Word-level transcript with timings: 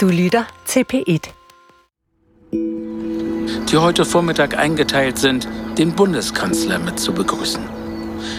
Du 0.00 0.08
lytter 0.08 0.44
til 0.66 0.84
P1. 0.92 1.32
die 3.70 3.76
heute 3.76 4.04
Vormittag 4.12 4.58
eingeteilt 4.58 5.18
sind, 5.18 5.48
den 5.76 5.92
Bundeskanzler 5.92 6.78
mit 6.78 7.00
zu 7.00 7.12
begrüßen. 7.12 7.62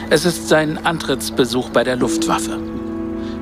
Es 0.10 0.26
ist 0.26 0.50
sein 0.50 0.80
Antrittsbesuch 0.86 1.70
bei 1.70 1.84
der 1.84 1.96
Luftwaffe. 1.96 2.58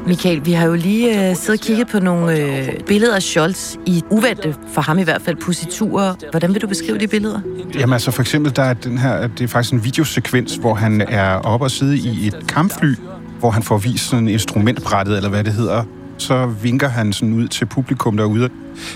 Michael, 0.07 0.45
vi 0.45 0.51
har 0.51 0.67
jo 0.67 0.73
lige 0.73 1.29
øh, 1.29 1.35
siddet 1.35 1.59
og 1.61 1.65
kigget 1.65 1.87
på 1.87 1.99
nogle 1.99 2.37
øh, 2.37 2.79
billeder 2.87 3.15
af 3.15 3.21
Scholz 3.21 3.75
i 3.85 4.03
uvante, 4.09 4.55
for 4.73 4.81
ham 4.81 4.99
i 4.99 5.03
hvert 5.03 5.21
fald, 5.21 5.35
positurer. 5.35 6.15
Hvordan 6.31 6.53
vil 6.53 6.61
du 6.61 6.67
beskrive 6.67 6.97
de 6.97 7.07
billeder? 7.07 7.39
Jamen 7.75 7.93
altså 7.93 8.11
for 8.11 8.21
eksempel, 8.21 8.55
der 8.55 8.63
er 8.63 8.73
den 8.73 8.97
her, 8.97 9.27
det 9.27 9.43
er 9.43 9.47
faktisk 9.47 9.73
en 9.73 9.83
videosekvens, 9.83 10.55
hvor 10.55 10.73
han 10.73 11.01
er 11.01 11.33
oppe 11.33 11.65
og 11.65 11.71
sidde 11.71 11.97
i 11.97 12.27
et 12.27 12.47
kampfly, 12.47 12.95
hvor 13.39 13.51
han 13.51 13.63
får 13.63 13.77
vist 13.77 14.09
sådan 14.09 14.27
instrumentbrættet, 14.27 15.17
eller 15.17 15.29
hvad 15.29 15.43
det 15.43 15.53
hedder. 15.53 15.83
Så 16.19 16.45
vinker 16.45 16.87
han 16.87 17.13
sådan 17.13 17.33
ud 17.33 17.47
til 17.47 17.65
publikum 17.65 18.17
derude. 18.17 18.49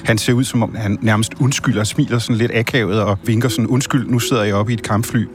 Han 0.05 0.17
ser 0.17 0.33
ud, 0.33 0.43
som 0.43 0.63
om 0.63 0.75
han 0.75 0.97
nærmest 1.01 1.33
undskylder, 1.39 1.83
smiler 1.83 2.19
sådan 2.19 2.35
lidt 2.35 2.51
akavet 2.55 3.01
og 3.01 3.17
vinker 3.25 3.49
sådan, 3.49 3.67
undskyld, 3.67 4.07
nu 4.09 4.19
sidder 4.19 4.43
jeg 4.43 4.55
oppe 4.55 4.71
i 4.71 4.73
et 4.75 4.83
kampfly. 4.83 5.25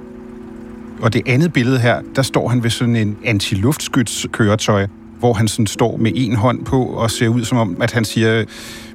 Og 1.03 1.13
det 1.13 1.23
andet 1.27 1.53
billede 1.53 1.79
her, 1.79 2.01
der 2.17 2.23
står 2.23 2.49
han 2.49 2.63
ved 2.63 2.71
sådan 2.71 2.97
en 2.97 3.17
antiluftskytskøretøj, 3.25 4.87
hvor 5.19 5.33
han 5.33 5.49
sådan 5.49 5.67
står 5.67 5.97
med 5.97 6.13
en 6.15 6.37
hånd 6.37 6.65
på 6.65 6.85
og 6.85 7.11
ser 7.11 7.29
ud 7.29 7.45
som 7.45 7.59
om, 7.59 7.77
at 7.83 7.93
han 7.93 8.05
siger, 8.05 8.45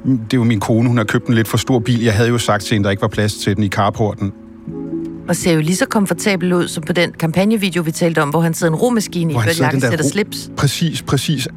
"Mm, 0.06 0.18
det 0.18 0.34
er 0.34 0.38
jo 0.38 0.44
min 0.44 0.60
kone, 0.60 0.88
hun 0.88 0.98
har 0.98 1.04
købt 1.04 1.28
en 1.28 1.34
lidt 1.34 1.48
for 1.48 1.58
stor 1.58 1.80
bil. 1.80 2.02
Jeg 2.04 2.14
havde 2.14 2.30
jo 2.30 2.38
sagt 2.38 2.64
til 2.64 2.76
hende, 2.76 2.84
der 2.86 2.92
ikke 2.92 3.02
var 3.02 3.08
plads 3.08 3.34
til 3.34 3.56
den 3.56 3.64
i 3.64 3.68
carporten. 3.70 4.32
Og 5.28 5.36
ser 5.36 5.52
jo 5.54 5.62
lige 5.62 5.76
så 5.76 5.86
komfortabel 5.86 6.54
ud 6.54 6.68
som 6.68 6.84
på 6.84 6.94
den 6.94 7.12
kampagnevideo, 7.20 7.82
vi 7.84 7.92
talte 7.92 8.22
om, 8.22 8.30
hvor 8.30 8.42
han 8.42 8.54
sidder 8.54 8.74
i 8.74 8.76
en 8.76 8.80
romaskine 8.80 9.32
i 9.32 9.34
Hvor 9.34 9.42
han 9.42 9.54
sidder 9.54 9.72
den 9.72 9.82
der 9.82 9.92
og 9.92 10.00
ro- 10.06 10.10
slips. 10.10 10.52
Præcis, 10.58 11.02
præcis 11.02 11.48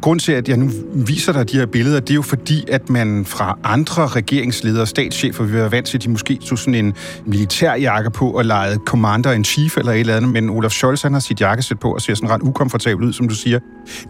grund 0.00 0.20
til, 0.20 0.32
at 0.32 0.48
jeg 0.48 0.56
nu 0.56 0.70
viser 0.94 1.32
dig 1.32 1.50
de 1.52 1.56
her 1.56 1.66
billeder, 1.66 2.00
det 2.00 2.10
er 2.10 2.14
jo 2.14 2.22
fordi, 2.22 2.64
at 2.68 2.90
man 2.90 3.24
fra 3.24 3.58
andre 3.64 4.06
regeringsledere 4.06 4.82
og 4.82 4.88
statschefer 4.88 5.44
vil 5.44 5.52
være 5.54 5.72
vant 5.72 5.86
til, 5.86 5.98
at 5.98 6.04
de 6.04 6.10
måske 6.10 6.36
tog 6.36 6.58
sådan 6.58 6.74
en 6.74 6.94
militærjakke 7.26 8.10
på 8.10 8.30
og 8.30 8.44
legede 8.44 8.78
commander-in-chief 8.86 9.76
eller 9.76 9.92
et 9.92 10.00
eller 10.00 10.16
andet, 10.16 10.32
men 10.32 10.50
Olaf 10.50 10.70
Scholz 10.70 11.02
han 11.02 11.12
har 11.12 11.20
sit 11.20 11.40
jakkesæt 11.40 11.78
på 11.78 11.94
og 11.94 12.00
ser 12.00 12.14
sådan 12.14 12.30
ret 12.30 12.42
ukomfortabel 12.42 13.04
ud, 13.04 13.12
som 13.12 13.28
du 13.28 13.34
siger. 13.34 13.58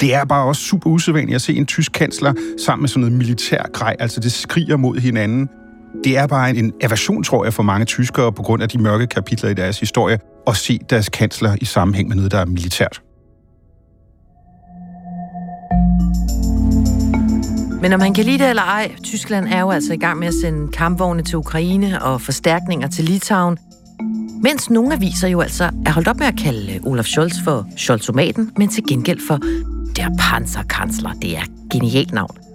Det 0.01 0.15
er 0.15 0.25
bare 0.25 0.47
også 0.47 0.63
super 0.63 0.91
usædvanligt 0.91 1.35
at 1.35 1.43
se 1.43 1.55
en 1.55 1.67
tysk 1.67 1.93
kansler 1.93 2.33
sammen 2.65 2.83
med 2.83 2.89
sådan 2.89 3.01
noget 3.01 3.19
militær 3.19 3.63
grej, 3.73 3.97
altså 3.99 4.21
det 4.21 4.33
skriger 4.33 4.77
mod 4.77 4.99
hinanden. 4.99 5.49
Det 6.05 6.19
er 6.19 6.27
bare 6.27 6.57
en 6.57 6.73
aversion, 6.81 7.23
tror 7.23 7.45
jeg, 7.45 7.55
for 7.55 7.63
mange 7.63 7.85
tyskere 7.85 8.33
på 8.33 8.43
grund 8.43 8.63
af 8.63 8.69
de 8.69 8.79
mørke 8.79 9.07
kapitler 9.07 9.51
i 9.51 9.55
deres 9.55 9.81
historie, 9.81 10.19
at 10.47 10.57
se 10.57 10.79
deres 10.91 11.09
kansler 11.09 11.57
i 11.61 11.65
sammenhæng 11.65 12.09
med 12.09 12.17
noget, 12.17 12.33
der 12.33 12.39
er 12.39 12.45
militært. 12.45 13.03
Men 17.81 17.93
om 17.93 18.01
han 18.01 18.15
kan 18.15 18.25
lide 18.25 18.39
det 18.39 18.51
eller 18.51 18.63
ej, 18.63 18.95
Tyskland 19.03 19.47
er 19.49 19.61
jo 19.61 19.71
altså 19.71 19.93
i 19.93 19.97
gang 19.97 20.19
med 20.19 20.29
at 20.29 20.35
sende 20.35 20.73
kampvogne 20.73 21.23
til 21.23 21.37
Ukraine 21.37 22.03
og 22.03 22.21
forstærkninger 22.21 22.89
til 22.89 23.05
Litauen. 23.05 23.59
Mens 24.43 24.71
nogle 24.71 24.95
aviser 24.95 25.29
jo 25.29 25.41
altså 25.41 25.65
er 25.87 25.91
holdt 25.93 26.09
op 26.09 26.17
med 26.17 26.27
at 26.27 26.37
kalde 26.39 26.81
Olaf 26.85 27.05
Scholz 27.05 27.35
for 27.45 27.67
Scholzomaten, 27.77 28.53
men 28.57 28.69
til 28.69 28.85
gengæld 28.89 29.21
for 29.27 29.39
der 29.97 30.09
Panzerkansler. 30.19 31.13
Det 31.13 31.37
er 31.37 31.43
genialt 31.73 32.13
navn. 32.13 32.46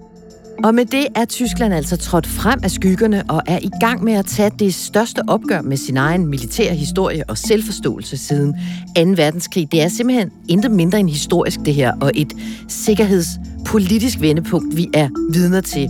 Og 0.64 0.76
med 0.76 0.86
det 0.86 1.08
er 1.16 1.26
Tyskland 1.26 1.73
altså 1.73 1.98
trådt 1.98 2.28
frem 2.28 2.59
af 2.64 2.72
skyggerne 2.72 3.23
og 3.30 3.42
er 3.48 3.59
i 3.62 3.70
gang 3.80 4.04
med 4.04 4.14
at 4.14 4.26
tage 4.26 4.52
det 4.59 4.73
største 4.73 5.22
opgør 5.28 5.62
med 5.62 5.78
sin 5.78 5.98
egen 5.98 6.28
militære 6.28 6.76
historie 6.76 7.23
og 7.28 7.38
selvforståelse 7.38 8.17
siden 8.17 8.54
2. 8.95 9.02
verdenskrig. 9.16 9.72
Det 9.72 9.82
er 9.82 9.88
simpelthen 9.88 10.32
intet 10.50 10.72
mindre 10.72 11.00
end 11.00 11.09
historisk 11.09 11.59
det 11.66 11.73
her, 11.73 11.94
og 12.02 12.12
et 12.16 12.34
sikkerhedspolitisk 12.67 14.22
vendepunkt, 14.22 14.78
vi 14.78 14.88
er 14.94 15.09
vidner 15.34 15.62
til. 15.62 15.89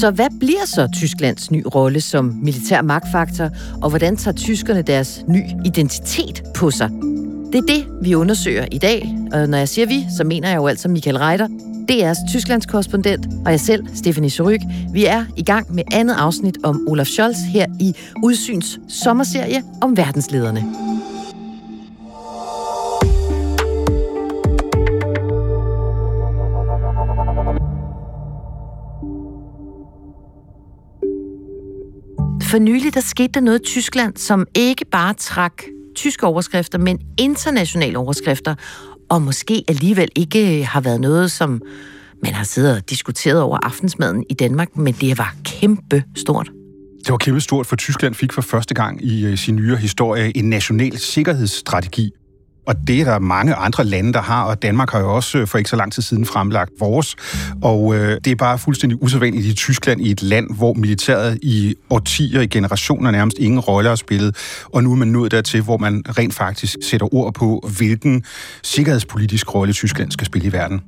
Så 0.00 0.10
hvad 0.10 0.28
bliver 0.40 0.66
så 0.66 0.88
Tysklands 0.94 1.50
ny 1.50 1.62
rolle 1.74 2.00
som 2.00 2.38
militær 2.42 2.82
magtfaktor, 2.82 3.48
og 3.82 3.88
hvordan 3.88 4.16
tager 4.16 4.34
tyskerne 4.34 4.82
deres 4.82 5.24
ny 5.28 5.42
identitet 5.64 6.42
på 6.54 6.70
sig? 6.70 6.90
Det 7.52 7.58
er 7.58 7.74
det, 7.74 7.86
vi 8.02 8.14
undersøger 8.14 8.66
i 8.72 8.78
dag, 8.78 9.14
og 9.32 9.48
når 9.48 9.58
jeg 9.58 9.68
siger 9.68 9.86
vi, 9.86 10.06
så 10.16 10.24
mener 10.24 10.48
jeg 10.48 10.56
jo 10.56 10.66
altså 10.66 10.88
Michael 10.88 11.18
Reiter, 11.18 11.48
DR's 11.90 12.32
Tysklands 12.32 12.66
korrespondent, 12.66 13.26
og 13.44 13.50
jeg 13.50 13.60
selv, 13.60 13.86
Stefanie 13.94 14.30
Soryk. 14.30 14.60
Vi 14.92 15.04
er 15.04 15.24
i 15.36 15.42
gang 15.42 15.74
med 15.74 15.82
andet 15.92 16.14
afsnit 16.14 16.58
om 16.64 16.88
Olaf 16.88 17.06
Scholz 17.06 17.36
her 17.52 17.66
i 17.80 17.94
Udsyns 18.24 18.78
sommerserie 18.88 19.62
om 19.82 19.96
verdenslederne. 19.96 20.60
For 32.42 32.58
nylig 32.58 32.94
der 32.94 33.00
skete 33.00 33.32
der 33.34 33.40
noget 33.40 33.60
i 33.60 33.64
Tyskland, 33.64 34.16
som 34.16 34.46
ikke 34.54 34.84
bare 34.84 35.14
trak 35.14 35.62
tyske 35.96 36.26
overskrifter, 36.26 36.78
men 36.78 36.98
internationale 37.18 37.98
overskrifter, 37.98 38.54
og 39.10 39.22
måske 39.22 39.64
alligevel 39.68 40.08
ikke 40.16 40.58
øh, 40.58 40.66
har 40.66 40.80
været 40.80 41.00
noget, 41.00 41.30
som 41.30 41.62
man 42.22 42.34
har 42.34 42.44
siddet 42.44 42.76
og 42.76 42.90
diskuteret 42.90 43.40
over 43.40 43.58
aftensmaden 43.62 44.24
i 44.30 44.34
Danmark, 44.34 44.76
men 44.76 44.94
det 44.94 45.18
var 45.18 45.36
kæmpe 45.44 46.04
stort. 46.16 46.50
Det 47.04 47.10
var 47.10 47.18
kæmpe 47.18 47.40
stort, 47.40 47.66
for 47.66 47.76
Tyskland 47.76 48.14
fik 48.14 48.32
for 48.32 48.42
første 48.42 48.74
gang 48.74 49.04
i 49.04 49.26
øh, 49.26 49.38
sin 49.38 49.56
nyere 49.56 49.76
historie 49.76 50.36
en 50.36 50.50
national 50.50 50.98
sikkerhedsstrategi. 50.98 52.10
Og 52.66 52.74
det 52.86 53.00
er 53.00 53.04
der 53.04 53.18
mange 53.18 53.54
andre 53.54 53.84
lande, 53.84 54.12
der 54.12 54.22
har, 54.22 54.42
og 54.42 54.62
Danmark 54.62 54.90
har 54.90 55.00
jo 55.00 55.14
også 55.14 55.38
øh, 55.38 55.46
for 55.46 55.58
ikke 55.58 55.70
så 55.70 55.76
lang 55.76 55.92
tid 55.92 56.02
siden 56.02 56.26
fremlagt 56.26 56.70
vores. 56.80 57.16
Og 57.62 57.94
øh, 57.94 58.20
det 58.24 58.30
er 58.30 58.34
bare 58.34 58.58
fuldstændig 58.58 59.02
usædvanligt 59.02 59.46
i 59.46 59.54
Tyskland, 59.54 60.00
i 60.00 60.10
et 60.10 60.22
land, 60.22 60.54
hvor 60.56 60.74
militæret 60.74 61.38
i 61.42 61.74
årtier, 61.90 62.40
i 62.40 62.46
generationer 62.46 63.10
nærmest 63.10 63.38
ingen 63.38 63.60
rolle 63.60 63.88
har 63.88 63.96
spillet. 63.96 64.36
Og 64.64 64.82
nu 64.82 64.92
er 64.92 64.96
man 64.96 65.08
nået 65.08 65.30
dertil, 65.30 65.62
hvor 65.62 65.78
man 65.78 66.02
rent 66.18 66.34
faktisk 66.34 66.76
sætter 66.82 67.14
ord 67.14 67.34
på, 67.34 67.68
hvilken 67.76 68.24
sikkerhedspolitisk 68.62 69.54
rolle 69.54 69.72
Tyskland 69.72 70.10
skal 70.10 70.26
spille 70.26 70.48
i 70.48 70.52
verden. 70.52 70.80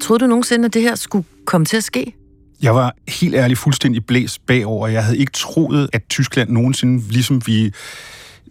Troede 0.00 0.20
du 0.20 0.26
nogensinde, 0.26 0.64
at 0.64 0.74
det 0.74 0.82
her 0.82 0.94
skulle 0.94 1.24
komme 1.46 1.64
til 1.64 1.76
at 1.76 1.84
ske? 1.84 2.14
Jeg 2.62 2.74
var 2.74 2.94
helt 3.08 3.34
ærligt 3.34 3.58
fuldstændig 3.60 4.06
blæst 4.06 4.46
bagover. 4.46 4.88
Jeg 4.88 5.04
havde 5.04 5.18
ikke 5.18 5.32
troet, 5.32 5.88
at 5.92 6.02
Tyskland 6.08 6.50
nogensinde 6.50 7.12
ligesom 7.12 7.46
vi 7.46 7.72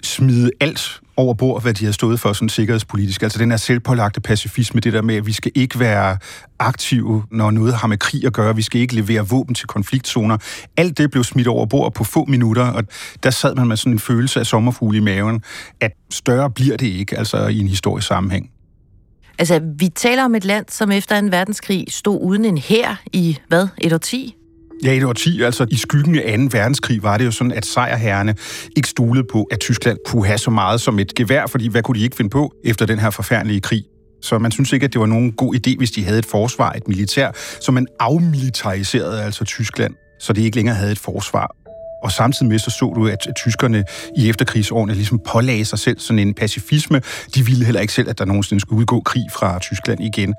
smide 0.04 0.52
alt 0.60 1.02
over 1.18 1.34
bord, 1.34 1.62
hvad 1.62 1.74
de 1.74 1.86
har 1.86 1.92
stået 1.92 2.20
for 2.20 2.34
sådan 2.34 2.50
sikkerhedspolitisk. 2.50 3.24
Altså 3.24 3.40
den 3.40 3.52
her 3.52 3.58
selvpålagte 3.58 4.22
pacifisme, 4.22 4.80
det 4.80 4.94
der 4.94 5.02
med, 5.02 5.16
at 5.16 5.26
vi 5.26 5.34
skal 5.34 5.52
ikke 5.56 5.80
være 5.80 6.18
aktive, 6.60 7.24
når 7.32 7.52
noget 7.52 7.74
har 7.74 7.88
med 7.88 7.98
krig 7.98 8.26
at 8.26 8.34
gøre. 8.34 8.56
Vi 8.56 8.62
skal 8.62 8.82
ikke 8.82 8.96
levere 8.96 9.28
våben 9.28 9.56
til 9.56 9.68
konfliktzoner. 9.68 10.38
Alt 10.78 10.98
det 10.98 11.12
blev 11.12 11.24
smidt 11.24 11.48
over 11.48 11.66
bord 11.66 11.94
på 11.94 12.04
få 12.04 12.26
minutter, 12.26 12.64
og 12.64 12.84
der 13.24 13.30
sad 13.30 13.56
man 13.56 13.68
med 13.68 13.78
sådan 13.78 13.94
en 13.94 14.00
følelse 14.00 14.40
af 14.40 14.46
sommerfugle 14.46 14.98
i 14.98 15.02
maven, 15.02 15.44
at 15.82 15.92
større 16.12 16.52
bliver 16.52 16.78
det 16.78 16.88
ikke, 16.88 17.18
altså 17.18 17.48
i 17.48 17.60
en 17.60 17.68
historisk 17.68 18.08
sammenhæng. 18.08 18.50
Altså, 19.40 19.62
vi 19.78 19.90
taler 19.90 20.26
om 20.26 20.36
et 20.36 20.46
land, 20.46 20.66
som 20.70 20.92
efter 20.92 21.18
en 21.20 21.32
verdenskrig 21.32 21.86
stod 21.90 22.20
uden 22.22 22.46
en 22.46 22.58
hær 22.58 23.02
i, 23.14 23.38
hvad, 23.48 23.68
et 23.78 23.94
årti? 23.94 24.36
Ja, 24.84 24.92
i 24.92 24.98
et 24.98 25.04
årti, 25.04 25.42
altså 25.42 25.66
i 25.72 25.76
skyggen 25.76 26.20
af 26.20 26.38
2. 26.38 26.58
verdenskrig, 26.58 27.04
var 27.04 27.18
det 27.18 27.26
jo 27.26 27.32
sådan, 27.32 27.52
at 27.52 27.66
sejrherrene 27.66 28.36
ikke 28.76 28.90
stolede 28.90 29.26
på, 29.32 29.44
at 29.44 29.60
Tyskland 29.60 29.98
kunne 30.06 30.26
have 30.26 30.38
så 30.38 30.52
meget 30.52 30.82
som 30.82 31.00
et 31.00 31.16
gevær, 31.16 31.48
fordi 31.48 31.68
hvad 31.68 31.84
kunne 31.84 32.00
de 32.00 32.04
ikke 32.04 32.16
finde 32.16 32.30
på 32.30 32.54
efter 32.66 32.86
den 32.86 33.00
her 33.00 33.10
forfærdelige 33.10 33.62
krig? 33.62 33.84
Så 34.22 34.40
man 34.40 34.52
synes 34.52 34.74
ikke, 34.74 34.84
at 34.84 34.94
det 34.94 35.02
var 35.02 35.08
nogen 35.08 35.32
god 35.32 35.56
idé, 35.56 35.78
hvis 35.78 35.92
de 35.92 36.04
havde 36.04 36.20
et 36.20 36.26
forsvar, 36.26 36.72
et 36.72 36.88
militær, 36.88 37.32
så 37.62 37.72
man 37.72 37.88
afmilitariserede 38.00 39.24
altså 39.24 39.46
Tyskland, 39.46 39.94
så 40.20 40.34
de 40.34 40.44
ikke 40.44 40.56
længere 40.56 40.76
havde 40.76 40.92
et 40.92 41.00
forsvar. 41.00 41.56
Og 42.04 42.12
samtidig 42.12 42.50
med, 42.50 42.60
så 42.60 42.72
så 42.72 42.94
du, 42.96 43.08
at 43.08 43.28
tyskerne 43.36 43.84
i 44.18 44.30
efterkrigsårene 44.30 44.94
ligesom 44.94 45.20
pålagde 45.28 45.66
sig 45.66 45.80
selv 45.80 46.00
sådan 46.00 46.20
en 46.20 46.34
pacifisme. 46.34 47.02
De 47.36 47.46
ville 47.46 47.66
heller 47.66 47.82
ikke 47.82 47.94
selv, 47.94 48.10
at 48.10 48.20
der 48.20 48.26
nogensinde 48.26 48.62
skulle 48.62 48.80
udgå 48.80 49.02
krig 49.02 49.24
fra 49.32 49.60
Tyskland 49.60 50.04
igen. 50.04 50.34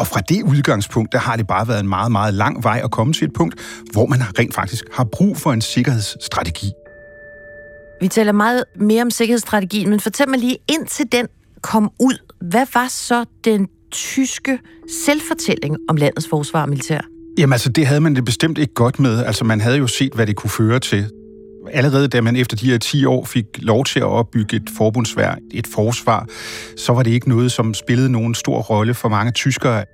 Og 0.00 0.06
fra 0.06 0.20
det 0.20 0.42
udgangspunkt, 0.42 1.12
der 1.12 1.18
har 1.18 1.36
det 1.36 1.46
bare 1.46 1.68
været 1.68 1.80
en 1.80 1.88
meget, 1.88 2.12
meget 2.12 2.34
lang 2.34 2.64
vej 2.64 2.80
at 2.84 2.90
komme 2.90 3.12
til 3.12 3.24
et 3.24 3.32
punkt, 3.32 3.54
hvor 3.92 4.06
man 4.06 4.18
rent 4.38 4.54
faktisk 4.54 4.84
har 4.92 5.04
brug 5.04 5.36
for 5.36 5.52
en 5.52 5.60
sikkerhedsstrategi. 5.60 6.70
Vi 8.00 8.08
taler 8.08 8.32
meget 8.32 8.64
mere 8.80 9.02
om 9.02 9.10
sikkerhedsstrategien, 9.10 9.90
men 9.90 10.00
fortæl 10.00 10.28
mig 10.28 10.38
lige, 10.38 10.56
indtil 10.68 11.06
den 11.12 11.26
kom 11.60 11.90
ud, 12.00 12.18
hvad 12.40 12.66
var 12.74 12.88
så 12.88 13.24
den 13.44 13.68
tyske 13.90 14.58
selvfortælling 15.06 15.76
om 15.88 15.96
landets 15.96 16.28
forsvar 16.28 16.62
og 16.62 16.68
militær? 16.68 17.00
Jamen 17.38 17.52
altså, 17.52 17.68
det 17.68 17.86
havde 17.86 18.00
man 18.00 18.16
det 18.16 18.24
bestemt 18.24 18.58
ikke 18.58 18.74
godt 18.74 18.98
med. 18.98 19.24
Altså, 19.24 19.44
man 19.44 19.60
havde 19.60 19.76
jo 19.76 19.86
set, 19.86 20.12
hvad 20.14 20.26
det 20.26 20.36
kunne 20.36 20.50
føre 20.50 20.80
til 20.80 21.10
allerede 21.72 22.08
da 22.08 22.20
man 22.20 22.36
efter 22.36 22.56
de 22.56 22.70
her 22.70 22.78
10 22.78 23.04
år 23.04 23.24
fik 23.24 23.44
lov 23.58 23.84
til 23.84 24.00
at 24.00 24.06
opbygge 24.06 24.56
et 24.56 24.70
forbundsvær, 24.76 25.34
et 25.50 25.66
forsvar, 25.74 26.26
så 26.76 26.92
var 26.92 27.02
det 27.02 27.10
ikke 27.10 27.28
noget, 27.28 27.52
som 27.52 27.74
spillede 27.74 28.12
nogen 28.12 28.34
stor 28.34 28.60
rolle 28.60 28.94
for 28.94 29.08
mange 29.08 29.32
tyskere. 29.32 29.84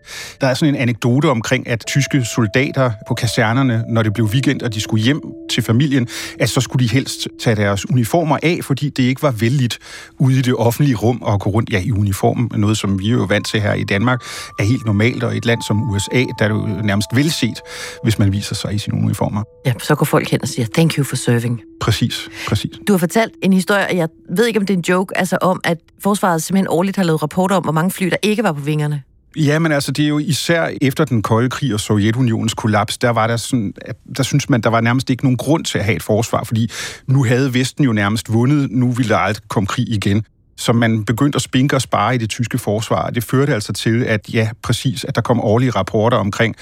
Der 0.41 0.47
er 0.47 0.55
sådan 0.55 0.75
en 0.75 0.81
anekdote 0.81 1.27
omkring, 1.27 1.69
at 1.69 1.85
tyske 1.87 2.25
soldater 2.25 2.91
på 3.09 3.15
kasernerne, 3.15 3.85
når 3.89 4.03
det 4.03 4.13
blev 4.13 4.27
weekend, 4.27 4.63
og 4.63 4.75
de 4.75 4.81
skulle 4.81 5.05
hjem 5.05 5.21
til 5.51 5.63
familien, 5.63 6.09
at 6.41 6.51
så 6.51 6.61
skulle 6.61 6.89
de 6.89 6.93
helst 6.93 7.29
tage 7.43 7.57
deres 7.57 7.91
uniformer 7.91 8.39
af, 8.43 8.59
fordi 8.63 8.89
det 8.89 9.03
ikke 9.03 9.23
var 9.23 9.31
vældigt 9.31 9.79
ude 10.19 10.39
i 10.39 10.43
det 10.43 10.55
offentlige 10.55 10.97
rum 10.97 11.23
at 11.29 11.41
gå 11.41 11.51
rundt 11.51 11.73
ja, 11.73 11.81
i 11.81 11.93
uniform. 11.93 12.51
Noget, 12.57 12.79
som 12.79 12.99
vi 12.99 13.09
er 13.09 13.13
jo 13.13 13.25
vant 13.25 13.47
til 13.47 13.61
her 13.61 13.75
i 13.75 13.85
Danmark, 13.85 14.21
er 14.59 14.63
helt 14.63 14.87
normalt, 14.87 15.23
og 15.23 15.35
i 15.35 15.37
et 15.37 15.47
land 15.47 15.63
som 15.63 15.91
USA, 15.91 16.25
der 16.39 16.45
er 16.45 16.49
det 16.49 16.55
jo 16.55 16.83
nærmest 16.83 17.09
velset, 17.15 17.61
hvis 18.03 18.19
man 18.19 18.33
viser 18.33 18.55
sig 18.55 18.75
i 18.75 18.79
sine 18.79 18.97
uniformer. 18.97 19.43
Ja, 19.67 19.73
så 19.79 19.95
går 19.95 20.05
folk 20.05 20.31
hen 20.31 20.43
og 20.43 20.49
siger, 20.49 20.67
thank 20.75 20.99
you 20.99 21.05
for 21.05 21.17
serving. 21.17 21.60
Præcis, 21.81 22.29
præcis. 22.49 22.71
Du 22.89 22.93
har 22.93 22.99
fortalt 22.99 23.33
en 23.43 23.53
historie, 23.53 23.87
jeg 23.97 24.09
ved 24.29 24.47
ikke, 24.47 24.61
om 24.61 24.67
det 24.67 24.75
er 24.75 24.79
en 24.79 24.85
joke, 24.89 25.19
altså 25.19 25.39
om, 25.41 25.61
at 25.65 25.79
forsvaret 26.03 26.43
simpelthen 26.43 26.69
årligt 26.69 26.97
har 26.97 27.05
lavet 27.05 27.23
rapporter 27.23 27.57
om, 27.57 27.63
hvor 27.63 27.73
mange 27.73 27.91
fly, 27.91 28.07
der 28.07 28.17
ikke 28.23 28.43
var 28.43 28.53
på 28.53 28.61
vingerne. 28.61 29.03
Ja, 29.37 29.59
men 29.59 29.73
altså, 29.73 29.93
det 29.93 30.05
er 30.05 30.09
jo 30.09 30.19
især 30.19 30.71
efter 30.83 31.05
den 31.05 31.23
kolde 31.23 31.51
krig 31.51 31.75
og 31.75 31.81
Sovjetunionens 31.81 32.55
kollaps, 32.55 32.99
der 32.99 33.11
var 33.11 33.27
der 33.27 33.37
sådan, 33.37 33.73
der 34.17 34.23
synes 34.23 34.49
man, 34.49 34.61
der 34.61 34.71
var 34.71 34.81
nærmest 34.81 35.11
ikke 35.11 35.25
nogen 35.25 35.37
grund 35.37 35.65
til 35.65 35.79
at 35.79 35.85
have 35.85 35.97
et 35.97 36.03
forsvar, 36.03 36.45
fordi 36.45 36.71
nu 37.07 37.25
havde 37.25 37.55
Vesten 37.55 37.85
jo 37.85 37.93
nærmest 37.93 38.33
vundet, 38.33 38.71
nu 38.71 38.93
ville 38.93 39.09
der 39.09 39.17
aldrig 39.17 39.49
komme 39.49 39.67
krig 39.67 39.89
igen 39.89 40.25
som 40.61 40.77
man 40.77 41.05
begyndte 41.05 41.37
at 41.37 41.43
spinke 41.43 41.77
og 41.77 41.83
spare 41.83 42.15
i 42.15 42.19
det 42.19 42.31
tyske 42.31 42.59
forsvar. 42.59 43.11
Det 43.11 43.25
førte 43.25 43.55
altså 43.55 43.73
til, 43.73 44.05
at 44.05 44.35
ja, 44.35 44.49
præcis, 44.63 45.05
at 45.05 45.15
der 45.15 45.21
kom 45.21 45.41
årlige 45.41 45.71
rapporter 45.71 46.17
omkring, 46.17 46.57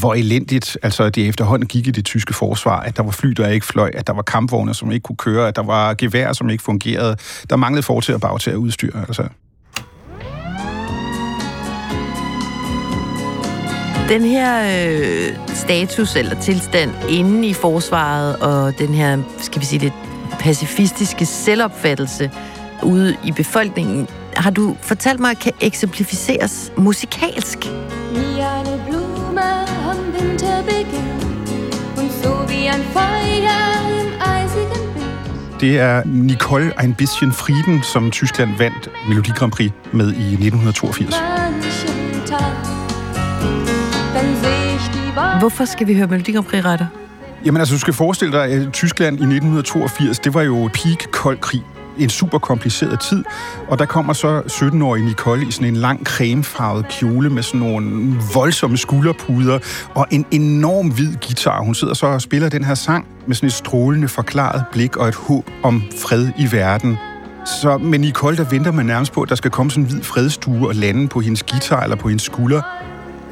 hvor 0.00 0.14
elendigt 0.14 0.78
altså 0.82 1.10
det 1.10 1.28
efterhånden 1.28 1.68
gik 1.68 1.86
i 1.86 1.90
det 1.90 2.04
tyske 2.04 2.34
forsvar, 2.34 2.80
at 2.80 2.96
der 2.96 3.02
var 3.02 3.10
fly, 3.10 3.28
der 3.28 3.48
ikke 3.48 3.66
fløj, 3.66 3.90
at 3.94 4.06
der 4.06 4.12
var 4.12 4.22
kampvogne, 4.22 4.74
som 4.74 4.92
ikke 4.92 5.02
kunne 5.02 5.16
køre, 5.16 5.48
at 5.48 5.56
der 5.56 5.62
var 5.62 5.94
gevær, 5.94 6.32
som 6.32 6.50
ikke 6.50 6.62
fungerede. 6.62 7.16
Der 7.50 7.56
manglede 7.56 7.82
fortil 7.82 8.14
og 8.14 8.20
bag 8.20 8.40
til 8.40 8.50
at 8.50 8.56
udstyre. 8.56 9.00
Altså. 9.08 9.28
Den 14.08 14.22
her 14.22 14.88
øh, 14.90 15.36
status 15.54 16.16
eller 16.16 16.40
tilstand 16.40 16.90
inde 17.08 17.48
i 17.48 17.52
forsvaret 17.52 18.36
og 18.36 18.78
den 18.78 18.94
her, 18.94 19.18
skal 19.38 19.60
vi 19.60 19.66
sige 19.66 19.80
det, 19.80 19.92
pacifistiske 20.40 21.26
selvopfattelse 21.26 22.30
ude 22.82 23.16
i 23.24 23.32
befolkningen, 23.32 24.08
har 24.36 24.50
du 24.50 24.76
fortalt 24.80 25.20
mig, 25.20 25.38
kan 25.38 25.52
eksemplificeres 25.60 26.72
musikalsk? 26.76 27.58
Wie 27.58 28.42
eine 28.42 28.80
Blume 28.88 29.42
am 29.90 29.96
Winterbeginn 30.14 31.20
und 31.96 32.10
so 32.22 32.30
wie 32.48 32.68
ein 32.68 32.82
Feuer 32.92 33.60
im 34.00 34.08
eisigen 34.20 34.94
Wind. 34.94 35.60
Det 35.60 35.78
er 35.78 36.02
Nicole 36.06 36.72
ein 36.78 36.94
bisschen 36.94 37.32
Frieden, 37.32 37.82
som 37.82 38.10
Tyskland 38.10 38.50
vandt 38.58 38.90
Melodi 39.08 39.30
Grand 39.30 39.52
Prix 39.52 39.72
med 39.92 40.12
i 40.12 40.32
1982. 40.32 41.14
Hvorfor 45.40 45.64
skal 45.64 45.86
vi 45.86 45.94
høre 45.94 46.06
Melodi 46.06 46.32
Grand 46.32 46.46
Prix, 46.46 46.64
Retter? 46.64 46.86
Jamen 47.44 47.60
altså, 47.60 47.74
du 47.74 47.80
skal 47.80 47.94
forestille 47.94 48.32
dig, 48.32 48.44
at 48.44 48.72
Tyskland 48.72 49.20
i 49.20 49.22
1982, 49.22 50.18
det 50.18 50.34
var 50.34 50.42
jo 50.42 50.70
peak 50.74 51.10
kold 51.12 51.38
krig 51.38 51.62
en 51.98 52.10
super 52.10 52.38
kompliceret 52.38 53.00
tid, 53.00 53.24
og 53.68 53.78
der 53.78 53.84
kommer 53.84 54.12
så 54.12 54.40
17-årige 54.40 55.04
Nicole 55.04 55.46
i 55.48 55.50
sådan 55.50 55.68
en 55.68 55.76
lang 55.76 56.06
cremefarvet 56.06 56.86
kjole 56.88 57.30
med 57.30 57.42
sådan 57.42 57.60
nogle 57.60 58.16
voldsomme 58.34 58.76
skulderpuder 58.76 59.58
og 59.94 60.06
en 60.10 60.26
enorm 60.30 60.88
hvid 60.88 61.16
guitar. 61.26 61.62
Hun 61.62 61.74
sidder 61.74 61.94
så 61.94 62.06
og 62.06 62.22
spiller 62.22 62.48
den 62.48 62.64
her 62.64 62.74
sang 62.74 63.06
med 63.26 63.36
sådan 63.36 63.46
et 63.46 63.52
strålende 63.52 64.08
forklaret 64.08 64.64
blik 64.72 64.96
og 64.96 65.08
et 65.08 65.14
håb 65.14 65.50
om 65.62 65.82
fred 66.02 66.28
i 66.38 66.52
verden. 66.52 66.98
Så 67.60 67.78
med 67.78 67.98
Nicole, 67.98 68.36
der 68.36 68.44
venter 68.44 68.72
man 68.72 68.86
nærmest 68.86 69.12
på, 69.12 69.22
at 69.22 69.28
der 69.28 69.34
skal 69.34 69.50
komme 69.50 69.70
sådan 69.70 69.84
en 69.84 69.90
hvid 69.90 70.02
fredstue 70.02 70.68
og 70.68 70.74
lande 70.74 71.08
på 71.08 71.20
hendes 71.20 71.42
guitar 71.42 71.82
eller 71.82 71.96
på 71.96 72.08
hendes 72.08 72.22
skulder. 72.22 72.62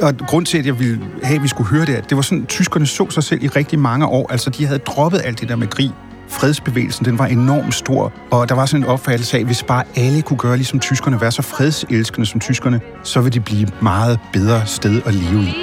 Og 0.00 0.14
grund 0.26 0.46
til, 0.46 0.58
at 0.58 0.66
jeg 0.66 0.78
ville 0.78 1.00
have, 1.22 1.36
at 1.36 1.42
vi 1.42 1.48
skulle 1.48 1.70
høre 1.70 1.86
det, 1.86 2.04
det 2.08 2.16
var 2.16 2.22
sådan, 2.22 2.42
at 2.42 2.48
tyskerne 2.48 2.86
så 2.86 3.10
sig 3.10 3.24
selv 3.24 3.42
i 3.42 3.48
rigtig 3.48 3.78
mange 3.78 4.06
år. 4.06 4.32
Altså, 4.32 4.50
de 4.50 4.66
havde 4.66 4.78
droppet 4.78 5.20
alt 5.24 5.40
det 5.40 5.48
der 5.48 5.56
med 5.56 5.66
krig. 5.66 5.92
Fredsbevægelsen, 6.28 7.04
den 7.04 7.18
var 7.18 7.26
enormt 7.26 7.74
stor, 7.74 8.12
og 8.30 8.48
der 8.48 8.54
var 8.54 8.66
sådan 8.66 8.84
en 8.84 8.88
opfattelse 8.88 9.36
af, 9.36 9.40
at 9.40 9.46
hvis 9.46 9.62
bare 9.62 9.84
alle 9.96 10.22
kunne 10.22 10.36
gøre 10.36 10.56
ligesom 10.56 10.80
tyskerne, 10.80 11.20
være 11.20 11.32
så 11.32 11.42
fredselskende 11.42 12.26
som 12.26 12.40
tyskerne, 12.40 12.80
så 13.02 13.20
vil 13.20 13.32
det 13.32 13.44
blive 13.44 13.62
et 13.62 13.82
meget 13.82 14.20
bedre 14.32 14.66
sted 14.66 15.02
at 15.06 15.14
leve 15.14 15.42
i. 15.42 15.54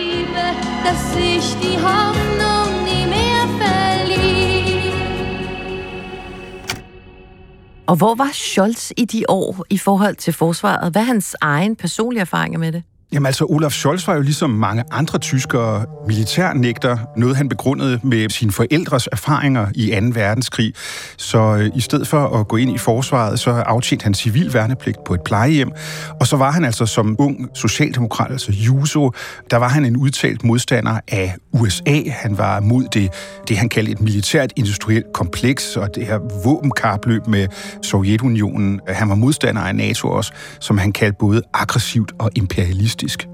Og 7.88 7.96
hvor 7.96 8.16
var 8.16 8.30
Scholz 8.34 8.92
i 8.98 9.06
de 9.06 9.24
år 9.30 9.66
i 9.70 9.78
forhold 9.78 10.16
til 10.16 10.34
forsvaret? 10.34 10.92
Hvad 10.92 11.02
er 11.02 11.06
hans 11.06 11.36
egen 11.42 11.76
personlige 11.76 12.22
erfaringer 12.22 12.60
med 12.60 12.72
det? 12.72 12.84
Jamen 13.16 13.26
altså, 13.26 13.46
Olaf 13.50 13.72
Scholz 13.72 14.08
var 14.08 14.16
jo 14.16 14.22
ligesom 14.22 14.50
mange 14.50 14.84
andre 14.92 15.20
tyskere 15.20 15.86
militærnægter, 16.08 16.98
noget 17.18 17.38
han 17.38 17.50
begrundede 17.50 18.00
med 18.04 18.30
sine 18.30 18.52
forældres 18.52 19.10
erfaringer 19.12 19.68
i 19.76 20.00
2. 20.02 20.08
verdenskrig. 20.14 20.74
Så 21.18 21.40
øh, 21.40 21.72
i 21.76 21.82
stedet 21.82 22.08
for 22.08 22.40
at 22.40 22.48
gå 22.48 22.58
ind 22.58 22.72
i 22.72 22.78
forsvaret, 22.78 23.40
så 23.40 23.52
aftjente 23.52 24.04
han 24.04 24.14
civil 24.14 24.54
værnepligt 24.54 24.98
på 25.06 25.14
et 25.14 25.22
plejehjem. 25.26 25.72
Og 26.20 26.28
så 26.28 26.38
var 26.38 26.52
han 26.52 26.64
altså 26.64 26.86
som 26.86 27.16
ung 27.20 27.50
socialdemokrat, 27.54 28.32
altså 28.32 28.52
Juso, 28.52 29.12
der 29.52 29.58
var 29.58 29.70
han 29.70 29.86
en 29.86 29.98
udtalt 29.98 30.44
modstander 30.44 31.00
af 31.08 31.36
USA. 31.54 32.10
Han 32.10 32.38
var 32.38 32.60
mod 32.60 32.84
det, 32.94 33.10
det 33.48 33.58
han 33.58 33.70
kaldte 33.70 33.92
et 33.92 34.02
militært 34.02 34.54
industrielt 34.56 35.06
kompleks, 35.14 35.78
og 35.78 35.96
det 35.96 36.06
her 36.06 36.20
våbenkapløb 36.46 37.28
med 37.28 37.48
Sovjetunionen. 37.84 38.80
Han 38.88 39.10
var 39.10 39.16
modstander 39.16 39.62
af 39.62 39.76
NATO 39.76 40.08
også, 40.08 40.32
som 40.60 40.78
han 40.78 40.92
kaldte 40.92 41.18
både 41.20 41.42
aggressivt 41.54 42.12
og 42.20 42.32
imperialistisk 42.36 43.05
realistisk. 43.06 43.28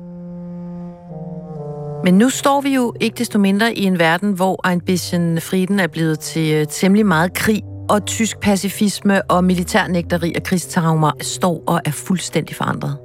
Men 2.03 2.13
nu 2.13 2.29
står 2.29 2.61
vi 2.61 2.75
jo 2.75 2.93
ikke 2.99 3.17
desto 3.17 3.39
mindre 3.39 3.73
i 3.73 3.83
en 3.83 3.99
verden, 3.99 4.33
hvor 4.33 4.67
ein 4.67 4.81
bisschen 4.81 5.41
Frieden 5.41 5.79
er 5.79 5.87
blevet 5.87 6.19
til 6.19 6.53
øh, 6.53 6.65
temmelig 6.67 7.05
meget 7.05 7.33
krig, 7.33 7.61
og 7.89 8.05
tysk 8.05 8.39
pacifisme 8.39 9.31
og 9.31 9.43
militærnægteri 9.43 10.33
og 10.35 10.43
krigstraumer 10.43 11.11
står 11.21 11.63
og 11.67 11.81
er 11.85 11.91
fuldstændig 11.91 12.55
forandret. 12.55 12.97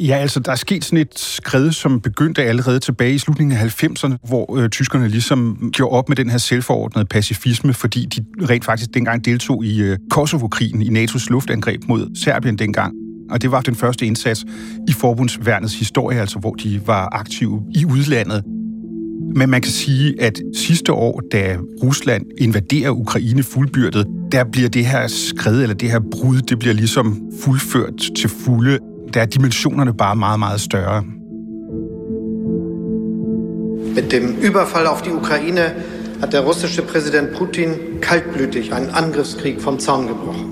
Ja, 0.00 0.16
altså 0.16 0.40
der 0.40 0.52
er 0.52 0.56
sket 0.56 0.84
sådan 0.84 0.98
et 0.98 1.18
skridt, 1.18 1.74
som 1.74 2.00
begyndte 2.00 2.42
allerede 2.42 2.80
tilbage 2.80 3.14
i 3.14 3.18
slutningen 3.18 3.58
af 3.58 3.82
90'erne, 3.82 4.16
hvor 4.28 4.58
øh, 4.58 4.68
tyskerne 4.70 5.08
ligesom 5.08 5.70
gjorde 5.72 5.92
op 5.92 6.08
med 6.08 6.16
den 6.16 6.30
her 6.30 6.38
selvforordnede 6.38 7.06
pacifisme, 7.06 7.74
fordi 7.74 8.06
de 8.06 8.24
rent 8.48 8.64
faktisk 8.64 8.94
dengang 8.94 9.24
deltog 9.24 9.64
i 9.64 9.82
øh, 9.82 9.98
Kosovo-krigen, 10.10 10.82
i 10.82 10.88
NATO's 10.88 11.26
luftangreb 11.30 11.88
mod 11.88 12.16
Serbien 12.24 12.58
dengang. 12.58 13.07
Og 13.30 13.42
det 13.42 13.52
var 13.52 13.60
den 13.60 13.74
første 13.74 14.06
indsats 14.06 14.44
i 14.88 14.92
forbundsværnets 14.92 15.78
historie, 15.78 16.20
altså 16.20 16.38
hvor 16.38 16.54
de 16.54 16.80
var 16.86 17.08
aktive 17.12 17.62
i 17.74 17.84
udlandet. 17.84 18.44
Men 19.36 19.50
man 19.50 19.60
kan 19.60 19.72
sige, 19.72 20.22
at 20.22 20.40
sidste 20.56 20.92
år, 20.92 21.22
da 21.32 21.56
Rusland 21.82 22.26
invaderer 22.38 22.90
Ukraine 22.90 23.42
fuldbyrdet, 23.42 24.06
der 24.32 24.44
bliver 24.44 24.68
det 24.68 24.86
her 24.86 25.06
skred, 25.06 25.62
eller 25.62 25.74
det 25.74 25.90
her 25.90 26.00
brud, 26.10 26.40
det 26.40 26.58
bliver 26.58 26.74
ligesom 26.74 27.20
fuldført 27.42 28.10
til 28.16 28.30
fulde. 28.30 28.78
Der 29.14 29.20
er 29.20 29.26
dimensionerne 29.26 29.94
bare 29.94 30.16
meget, 30.16 30.38
meget 30.38 30.60
større. 30.60 31.04
Mit 33.94 34.10
dem 34.10 34.36
Überfall 34.42 34.86
auf 34.86 35.02
die 35.02 35.14
Ukraine 35.14 35.60
hat 36.20 36.32
der 36.32 36.40
russische 36.40 36.82
Präsident 36.82 37.28
Putin 37.38 37.68
kaltblütig 38.02 38.72
einen 38.72 38.90
Angriffskrieg 38.90 39.60
vom 39.60 39.78
Zaun 39.78 40.06
gebrochen. 40.06 40.47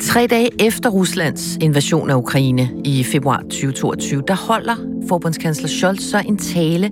Tre 0.00 0.26
dage 0.26 0.48
efter 0.66 0.90
Ruslands 0.90 1.56
invasion 1.60 2.10
af 2.10 2.14
Ukraine 2.14 2.70
i 2.84 3.04
februar 3.04 3.38
2022, 3.38 4.22
der 4.28 4.34
holder 4.34 4.76
forbundskansler 5.08 5.68
Scholz 5.68 6.02
så 6.02 6.22
en 6.28 6.36
tale, 6.36 6.90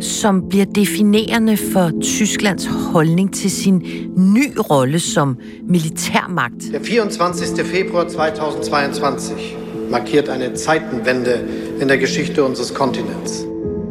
som 0.00 0.48
bliver 0.48 0.64
definerende 0.64 1.56
for 1.56 1.90
Tysklands 2.02 2.66
holdning 2.66 3.34
til 3.34 3.50
sin 3.50 3.82
ny 4.16 4.52
rolle 4.70 5.00
som 5.00 5.36
militærmagt. 5.68 6.72
Der 6.72 6.78
24. 6.82 7.64
februar 7.64 8.04
2022 8.04 9.36
markiert 9.90 10.28
eine 10.28 10.56
Zeitenwende 10.56 11.48
in 11.80 11.88
der 11.88 11.96
Geschichte 11.96 12.42
unseres 12.42 12.70
Kontinents. 12.70 13.44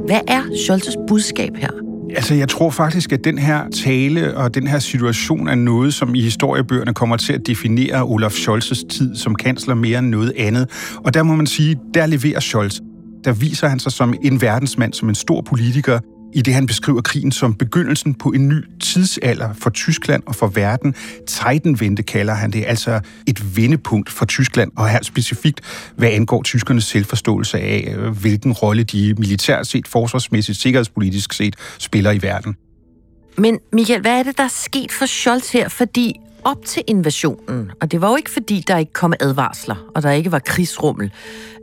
Hvad 0.06 0.22
er 0.28 0.42
Scholz's 0.42 1.06
budskab 1.08 1.56
her? 1.56 1.85
Altså, 2.16 2.34
jeg 2.34 2.50
tror 2.50 2.70
faktisk, 2.70 3.12
at 3.12 3.24
den 3.24 3.38
her 3.38 3.70
tale 3.70 4.38
og 4.38 4.56
den 4.56 4.68
her 4.68 4.80
situation 4.80 5.48
er 5.48 5.56
noget, 5.56 5.94
som 5.94 6.16
i 6.16 6.22
historiebøgerne 6.22 6.94
kommer 6.94 7.18
til 7.18 7.34
at 7.34 7.48
definere 7.48 8.04
Olaf 8.04 8.32
Scholz's 8.32 8.88
tid 8.88 9.16
som 9.16 9.36
kansler 9.36 9.76
mere 9.76 10.00
end 10.00 10.08
noget 10.08 10.34
andet. 10.38 10.70
Og 11.06 11.14
der 11.14 11.24
må 11.24 11.36
man 11.36 11.48
sige, 11.48 11.80
der 11.94 12.06
leverer 12.06 12.40
Scholz. 12.40 12.80
Der 13.24 13.34
viser 13.34 13.68
han 13.68 13.80
sig 13.80 13.92
som 13.92 14.14
en 14.24 14.42
verdensmand, 14.42 14.94
som 14.94 15.10
en 15.10 15.16
stor 15.16 15.42
politiker, 15.42 16.00
i 16.36 16.42
det 16.42 16.54
han 16.54 16.68
beskriver 16.68 17.02
krigen 17.02 17.32
som 17.32 17.54
begyndelsen 17.54 18.14
på 18.14 18.30
en 18.30 18.48
ny 18.48 18.64
tidsalder 18.80 19.54
for 19.54 19.70
Tyskland 19.70 20.24
og 20.26 20.36
for 20.36 20.48
verden. 20.48 20.96
Zeitenwende 21.30 22.04
kalder 22.04 22.34
han 22.34 22.52
det, 22.52 22.64
altså 22.68 23.00
et 23.28 23.58
vendepunkt 23.58 24.10
for 24.10 24.26
Tyskland, 24.26 24.72
og 24.78 24.90
her 24.90 25.04
specifikt, 25.04 25.62
hvad 25.98 26.10
angår 26.10 26.44
tyskernes 26.44 26.84
selvforståelse 26.84 27.60
af, 27.60 27.96
øh, 27.98 28.10
hvilken 28.10 28.52
rolle 28.52 28.84
de 28.84 29.16
militært 29.18 29.68
set, 29.68 29.88
forsvarsmæssigt, 29.88 30.62
sikkerhedspolitisk 30.62 31.34
set 31.34 31.56
spiller 31.78 32.12
i 32.12 32.22
verden. 32.22 32.56
Men 33.38 33.60
Michael, 33.74 34.02
hvad 34.02 34.20
er 34.20 34.24
det, 34.24 34.38
der 34.38 34.44
er 34.44 34.48
sket 34.48 34.92
for 34.92 35.06
Scholz 35.06 35.52
her? 35.52 35.70
Fordi 35.70 36.16
op 36.46 36.66
til 36.66 36.84
invasionen, 36.88 37.72
og 37.82 37.92
det 37.92 38.02
var 38.02 38.10
jo 38.10 38.16
ikke 38.16 38.32
fordi, 38.32 38.64
der 38.68 38.78
ikke 38.78 38.94
kom 38.94 39.14
advarsler, 39.20 39.76
og 39.96 40.04
der 40.04 40.12
ikke 40.12 40.32
var 40.32 40.40
krigsrummel, 40.40 41.12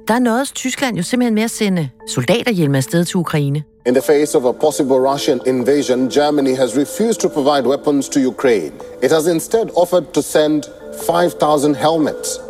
der 0.08 0.18
nåede 0.18 0.44
Tyskland 0.44 0.96
jo 0.96 1.02
simpelthen 1.02 1.34
med 1.34 1.42
at 1.42 1.50
sende 1.50 1.88
soldater 2.08 2.52
hjem 2.52 2.74
afsted 2.74 3.04
til 3.04 3.16
Ukraine. 3.16 3.62
In 3.86 3.94
the 3.94 4.02
face 4.02 4.38
of 4.38 4.44
a 4.44 4.52
possible 4.52 4.96
Russian 5.12 5.40
invasion, 5.46 6.10
Germany 6.10 6.56
has 6.56 6.76
refused 6.76 7.20
to 7.20 7.28
provide 7.28 7.68
weapons 7.68 8.08
to 8.08 8.20
Ukraine. 8.20 8.72
It 9.02 9.10
has 9.10 9.26
instead 9.26 9.66
offered 9.76 10.04
to 10.14 10.22
send 10.22 10.62
5,000 11.06 11.76
helmets 11.76 12.40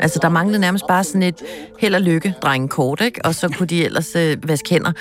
Altså, 0.00 0.18
der 0.22 0.28
manglede 0.28 0.60
nærmest 0.60 0.84
bare 0.88 1.04
sådan 1.04 1.22
et 1.22 1.42
held 1.78 1.94
og 1.94 2.00
lykke, 2.00 2.34
drenge 2.42 2.68
kort, 2.68 3.00
ikke? 3.00 3.20
Og 3.24 3.34
så 3.34 3.48
kunne 3.48 3.66
de 3.66 3.84
ellers 3.84 4.16
øh, 4.16 4.36
vaske 4.48 4.70
hænder. 4.70 4.92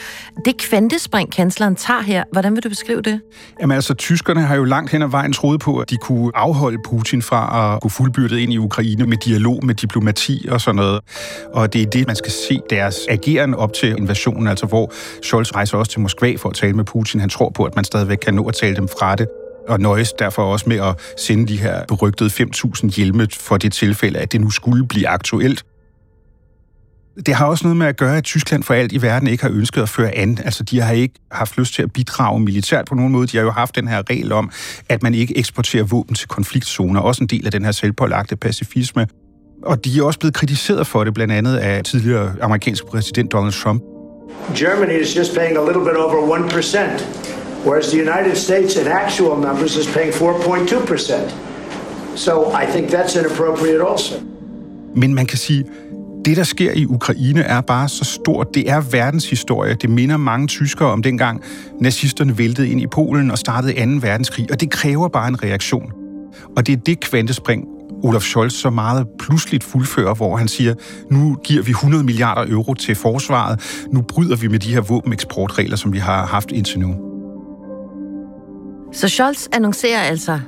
Det 0.46 0.58
kvantespring, 0.58 1.32
kansleren 1.32 1.76
tager 1.76 2.02
her, 2.02 2.24
hvordan 2.32 2.56
vil 2.56 2.64
du 2.64 2.70
beskrive 2.70 3.02
det? 3.02 3.22
Jamen 3.62 3.76
altså, 3.76 3.94
tyskerne 3.94 4.42
har 4.42 4.56
jo 4.56 4.64
langt 4.64 4.92
hen 4.92 5.02
ad 5.02 5.08
vejen 5.08 5.34
troet 5.34 5.60
på, 5.60 5.78
at 5.78 5.90
de 5.90 5.98
kunne 5.98 6.32
afholde 6.36 6.78
Putin 6.86 7.22
fra 7.22 7.74
at 7.76 7.82
gå 7.82 7.90
fuldbyrdet 7.90 8.38
ind 8.38 8.54
i 8.54 8.58
Ukraine 8.58 9.06
med 9.06 9.18
dialog, 9.18 9.66
med 9.66 9.76
diplomati 9.76 10.48
og 10.52 10.62
sådan 10.62 10.76
noget. 10.76 11.00
Og 11.54 11.74
det 11.74 11.82
er 11.82 11.86
det, 11.86 12.08
man 12.08 12.16
skal 12.16 12.32
se 12.32 12.60
deres 12.70 12.96
ageren 13.10 13.54
op 13.54 13.74
til 13.74 13.98
invasionen, 13.98 14.48
altså 14.48 14.66
hvor 14.66 14.92
Scholz 15.24 15.52
rejser 15.52 15.78
også 15.78 15.92
til 15.92 16.00
Moskva 16.00 16.36
for 16.38 16.50
at 16.50 16.56
tale 16.56 16.74
med 16.74 16.86
Putin. 16.86 17.20
Han 17.20 17.30
tror 17.30 17.50
på, 17.50 17.64
at 17.64 17.76
man 17.76 17.86
stadigvæk 17.86 18.18
kan 18.18 18.34
nå 18.34 18.48
at 18.48 18.56
tale 18.56 18.76
dem 18.76 18.88
fra 18.88 19.16
det 19.16 19.28
og 19.70 19.80
nøjes 19.80 20.14
derfor 20.14 20.44
også 20.44 20.70
med 20.70 20.78
at 20.78 20.96
sende 21.18 21.48
de 21.48 21.58
her 21.58 21.86
berygtede 21.88 22.30
5.000 22.30 22.96
hjelme 22.96 23.28
for 23.40 23.58
det 23.58 23.74
tilfælde, 23.74 24.20
at 24.20 24.32
det 24.32 24.42
nu 24.42 24.50
skulle 24.50 24.88
blive 24.88 25.08
aktuelt. 25.08 25.66
Det 27.26 27.36
har 27.36 27.46
også 27.46 27.66
noget 27.66 27.78
med 27.78 27.88
at 27.88 27.98
gøre, 27.98 28.18
at 28.18 28.24
Tyskland 28.24 28.64
for 28.64 28.74
alt 28.74 28.92
i 28.92 29.02
verden 29.02 29.28
ikke 29.28 29.44
har 29.44 29.52
ønsket 29.52 29.82
at 29.82 29.90
føre 29.90 30.12
an. 30.12 30.38
Altså, 30.46 30.64
de 30.64 30.82
har 30.82 30.94
ikke 30.94 31.14
haft 31.32 31.58
lyst 31.58 31.74
til 31.74 31.84
at 31.84 31.94
bidrage 31.94 32.40
militært 32.40 32.86
på 32.86 32.96
nogen 32.96 33.12
måde. 33.12 33.28
De 33.28 33.38
har 33.38 33.44
jo 33.44 33.52
haft 33.52 33.76
den 33.76 33.88
her 33.88 34.04
regel 34.10 34.32
om, 34.32 34.52
at 34.90 35.04
man 35.04 35.14
ikke 35.14 35.38
eksporterer 35.38 35.84
våben 35.84 36.16
til 36.16 36.28
konfliktzoner. 36.28 37.00
Også 37.00 37.24
en 37.24 37.28
del 37.28 37.46
af 37.46 37.52
den 37.52 37.66
her 37.66 37.72
selvpålagte 37.72 38.36
pacifisme. 38.36 39.08
Og 39.64 39.86
de 39.86 40.00
er 40.00 40.04
også 40.04 40.20
blevet 40.20 40.34
kritiseret 40.34 40.88
for 40.88 41.04
det, 41.04 41.14
blandt 41.14 41.34
andet 41.34 41.58
af 41.58 41.84
tidligere 41.84 42.36
amerikanske 42.42 42.88
præsident 42.88 43.32
Donald 43.32 43.54
Trump. 43.54 43.84
Germany 44.56 45.02
is 45.02 45.18
just 45.18 45.36
paying 45.36 45.58
a 45.58 45.66
little 45.66 45.84
bit 45.84 45.96
over 45.96 46.38
1% 46.38 47.39
whereas 47.66 47.88
the 47.88 48.02
United 48.02 48.36
States 48.36 48.76
in 48.76 48.88
actual 48.88 49.36
numbers 49.48 49.76
is 49.76 49.88
paying 49.88 50.14
4.2%. 50.14 51.34
So 52.16 52.32
I 52.64 52.66
think 52.66 52.90
that's 52.90 53.16
inappropriate 53.20 53.82
also. 53.92 54.16
Men 54.96 55.14
man 55.14 55.26
kan 55.26 55.38
sige, 55.38 55.66
det, 56.26 56.38
der 56.38 56.44
sker 56.44 56.72
i 56.72 56.86
Ukraine, 56.86 57.42
er 57.42 57.62
bare 57.62 57.90
så 57.90 58.06
stort. 58.06 58.48
Det 58.54 58.70
er 58.70 58.82
verdenshistorie. 58.82 59.76
Det 59.82 59.90
minder 59.90 60.18
mange 60.18 60.48
tyskere 60.48 60.90
om 60.90 61.04
dengang 61.04 61.44
nazisterne 61.82 62.38
væltede 62.38 62.70
ind 62.70 62.82
i 62.82 62.88
Polen 62.88 63.32
og 63.32 63.38
startede 63.38 63.74
2. 63.74 64.08
verdenskrig, 64.08 64.48
og 64.52 64.62
det 64.62 64.72
kræver 64.72 65.08
bare 65.08 65.28
en 65.28 65.44
reaktion. 65.44 65.92
Og 66.58 66.68
det 66.68 66.74
er 66.74 66.78
det 66.86 67.00
kvantespring, 67.00 67.66
Olaf 68.04 68.22
Scholz 68.22 68.54
så 68.54 68.70
meget 68.70 69.08
pludseligt 69.20 69.64
fuldfører, 69.64 70.14
hvor 70.14 70.38
han 70.38 70.48
siger, 70.48 70.74
nu 71.12 71.38
giver 71.44 71.64
vi 71.64 71.72
100 71.72 72.04
milliarder 72.04 72.52
euro 72.52 72.74
til 72.74 72.96
forsvaret, 72.96 73.86
nu 73.92 74.02
bryder 74.02 74.36
vi 74.36 74.48
med 74.48 74.60
de 74.60 74.74
her 74.74 74.82
våbeneksportregler, 74.82 75.76
som 75.76 75.94
vi 75.94 75.98
har 75.98 76.26
haft 76.26 76.52
indtil 76.52 76.80
nu. 76.80 77.09
Så 78.92 79.08
Scholz 79.08 79.48
annoncerer 79.54 80.00
altså 80.00 80.40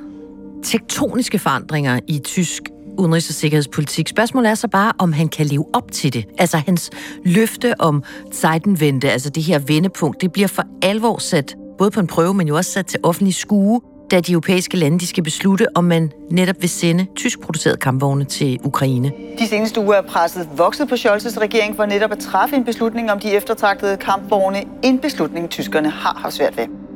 tektoniske 0.63 1.39
forandringer 1.39 2.00
i 2.07 2.19
tysk 2.19 2.63
udenrigs- 3.00 3.29
og 3.29 3.33
sikkerhedspolitik. 3.33 4.07
Spørgsmålet 4.07 4.50
er 4.50 4.55
så 4.55 4.67
bare, 4.67 4.91
om 4.98 5.13
han 5.13 5.27
kan 5.27 5.45
leve 5.45 5.65
op 5.74 5.91
til 5.91 6.13
det. 6.13 6.25
Altså 6.38 6.57
hans 6.57 6.89
løfte 7.25 7.81
om 7.81 8.03
Zeitenwende, 8.33 9.10
altså 9.10 9.29
det 9.29 9.43
her 9.43 9.60
vendepunkt, 9.60 10.21
det 10.21 10.31
bliver 10.31 10.48
for 10.48 10.63
alvor 10.81 11.17
sat 11.17 11.55
både 11.77 11.91
på 11.91 12.00
en 12.00 12.07
prøve, 12.07 12.33
men 12.33 12.48
jo 12.48 12.55
også 12.55 12.71
sat 12.71 12.86
til 12.86 13.00
offentlig 13.03 13.36
skue, 13.36 13.81
da 14.12 14.19
de 14.19 14.31
europæiske 14.31 14.77
lande 14.77 15.00
de 15.00 15.07
skal 15.07 15.24
beslutte, 15.24 15.67
om 15.75 15.83
man 15.83 16.12
netop 16.31 16.55
vil 16.60 16.69
sende 16.69 17.05
tyskproducerede 17.15 17.77
kampvogne 17.77 18.24
til 18.24 18.60
Ukraine. 18.63 19.12
De 19.39 19.48
seneste 19.48 19.81
uger 19.81 19.95
er 19.95 20.01
presset 20.01 20.50
vokset 20.57 20.89
på 20.89 20.95
Scholz's 20.95 21.39
regering 21.39 21.75
for 21.75 21.86
netop 21.86 22.12
at 22.12 22.19
træffe 22.19 22.55
en 22.55 22.63
beslutning 22.63 23.12
om 23.12 23.19
de 23.19 23.31
eftertragtede 23.31 23.98
kampvogne. 23.98 24.63
En 24.83 25.00
beslutning, 25.00 25.50
tyskerne 25.50 25.89
har 25.89 26.19
haft 26.24 26.36
svært 26.36 26.57
ved. 26.57 26.90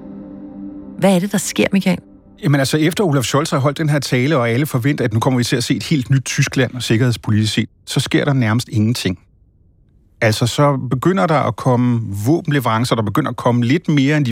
Hvad 0.99 1.15
er 1.15 1.19
det, 1.19 1.31
der 1.31 1.37
sker, 1.37 1.67
Michael? 1.73 1.99
Jamen 2.43 2.59
altså, 2.59 2.77
efter 2.77 3.03
Olaf 3.03 3.23
Scholz 3.23 3.49
har 3.49 3.57
holdt 3.57 3.77
den 3.77 3.89
her 3.89 3.99
tale, 3.99 4.37
og 4.37 4.49
alle 4.49 4.65
forventer, 4.65 5.05
at 5.05 5.13
nu 5.13 5.19
kommer 5.19 5.37
vi 5.37 5.43
til 5.43 5.55
at 5.55 5.63
se 5.63 5.75
et 5.75 5.83
helt 5.83 6.09
nyt 6.09 6.25
Tyskland 6.25 6.73
og 6.73 6.83
sikkerhedspolitisk 6.83 7.53
set, 7.53 7.69
så 7.85 7.99
sker 7.99 8.25
der 8.25 8.33
nærmest 8.33 8.69
ingenting. 8.69 9.19
Altså, 10.21 10.47
så 10.47 10.77
begynder 10.89 11.27
der 11.27 11.39
at 11.39 11.55
komme 11.55 12.01
våbenleverancer, 12.25 12.95
der 12.95 13.03
begynder 13.03 13.29
at 13.29 13.35
komme 13.35 13.65
lidt 13.65 13.89
mere 13.89 14.17
end 14.17 14.25
de 14.25 14.31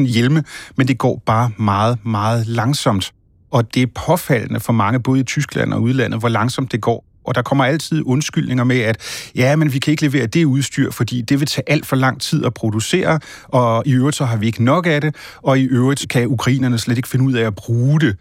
5.000 0.00 0.06
hjelme, 0.06 0.44
men 0.76 0.88
det 0.88 0.98
går 0.98 1.22
bare 1.26 1.50
meget, 1.58 1.98
meget 2.06 2.46
langsomt. 2.46 3.12
Og 3.50 3.74
det 3.74 3.82
er 3.82 3.86
påfaldende 4.06 4.60
for 4.60 4.72
mange, 4.72 5.00
både 5.00 5.20
i 5.20 5.22
Tyskland 5.22 5.72
og 5.72 5.82
udlandet, 5.82 6.20
hvor 6.20 6.28
langsomt 6.28 6.72
det 6.72 6.80
går. 6.80 7.04
Og 7.24 7.34
der 7.34 7.42
kommer 7.42 7.64
altid 7.64 8.02
undskyldninger 8.06 8.64
med, 8.64 8.80
at 8.80 8.96
ja, 9.34 9.56
men 9.56 9.72
vi 9.72 9.78
kan 9.78 9.90
ikke 9.90 10.02
levere 10.02 10.26
det 10.26 10.44
udstyr, 10.44 10.90
fordi 10.90 11.20
det 11.20 11.40
vil 11.40 11.48
tage 11.48 11.70
alt 11.70 11.86
for 11.86 11.96
lang 11.96 12.20
tid 12.20 12.44
at 12.44 12.54
producere, 12.54 13.20
og 13.44 13.82
i 13.86 13.92
øvrigt 13.92 14.16
så 14.16 14.24
har 14.24 14.36
vi 14.36 14.46
ikke 14.46 14.64
nok 14.64 14.86
af 14.86 15.00
det, 15.00 15.16
og 15.42 15.58
i 15.58 15.64
øvrigt 15.64 16.06
kan 16.10 16.26
ukrainerne 16.26 16.78
slet 16.78 16.96
ikke 16.96 17.08
finde 17.08 17.24
ud 17.24 17.32
af 17.32 17.46
at 17.46 17.54
bruge 17.54 18.00
det 18.00 18.16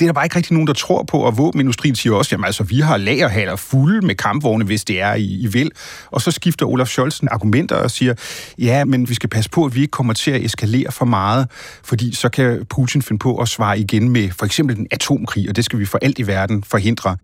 det 0.00 0.06
er 0.06 0.08
der 0.08 0.14
bare 0.14 0.26
ikke 0.26 0.36
rigtig 0.36 0.52
nogen, 0.52 0.66
der 0.66 0.72
tror 0.72 1.02
på, 1.02 1.18
og 1.18 1.38
våbenindustrien 1.38 1.94
siger 1.94 2.14
også, 2.14 2.28
jamen 2.32 2.44
altså, 2.44 2.64
vi 2.64 2.80
har 2.80 2.96
lagerhaller 2.96 3.56
fulde 3.56 4.06
med 4.06 4.14
kampvogne, 4.14 4.64
hvis 4.64 4.84
det 4.84 5.00
er, 5.00 5.14
I, 5.14 5.24
I 5.24 5.46
vil. 5.46 5.70
Og 6.10 6.20
så 6.20 6.30
skifter 6.30 6.66
Olaf 6.66 6.86
Scholz 6.86 7.20
argumenter 7.30 7.76
og 7.76 7.90
siger, 7.90 8.14
ja, 8.58 8.84
men 8.84 9.08
vi 9.08 9.14
skal 9.14 9.28
passe 9.28 9.50
på, 9.50 9.64
at 9.64 9.74
vi 9.74 9.80
ikke 9.80 9.90
kommer 9.90 10.12
til 10.12 10.30
at 10.30 10.44
eskalere 10.44 10.92
for 10.92 11.04
meget, 11.04 11.50
fordi 11.84 12.14
så 12.14 12.28
kan 12.28 12.66
Putin 12.70 13.02
finde 13.02 13.18
på 13.18 13.36
at 13.36 13.48
svare 13.48 13.78
igen 13.78 14.08
med 14.08 14.30
for 14.30 14.46
eksempel 14.46 14.78
en 14.78 14.86
atomkrig, 14.90 15.48
og 15.48 15.56
det 15.56 15.64
skal 15.64 15.78
vi 15.78 15.84
for 15.84 15.98
alt 16.02 16.18
i 16.18 16.26
verden 16.26 16.64
forhindre. 16.64 17.16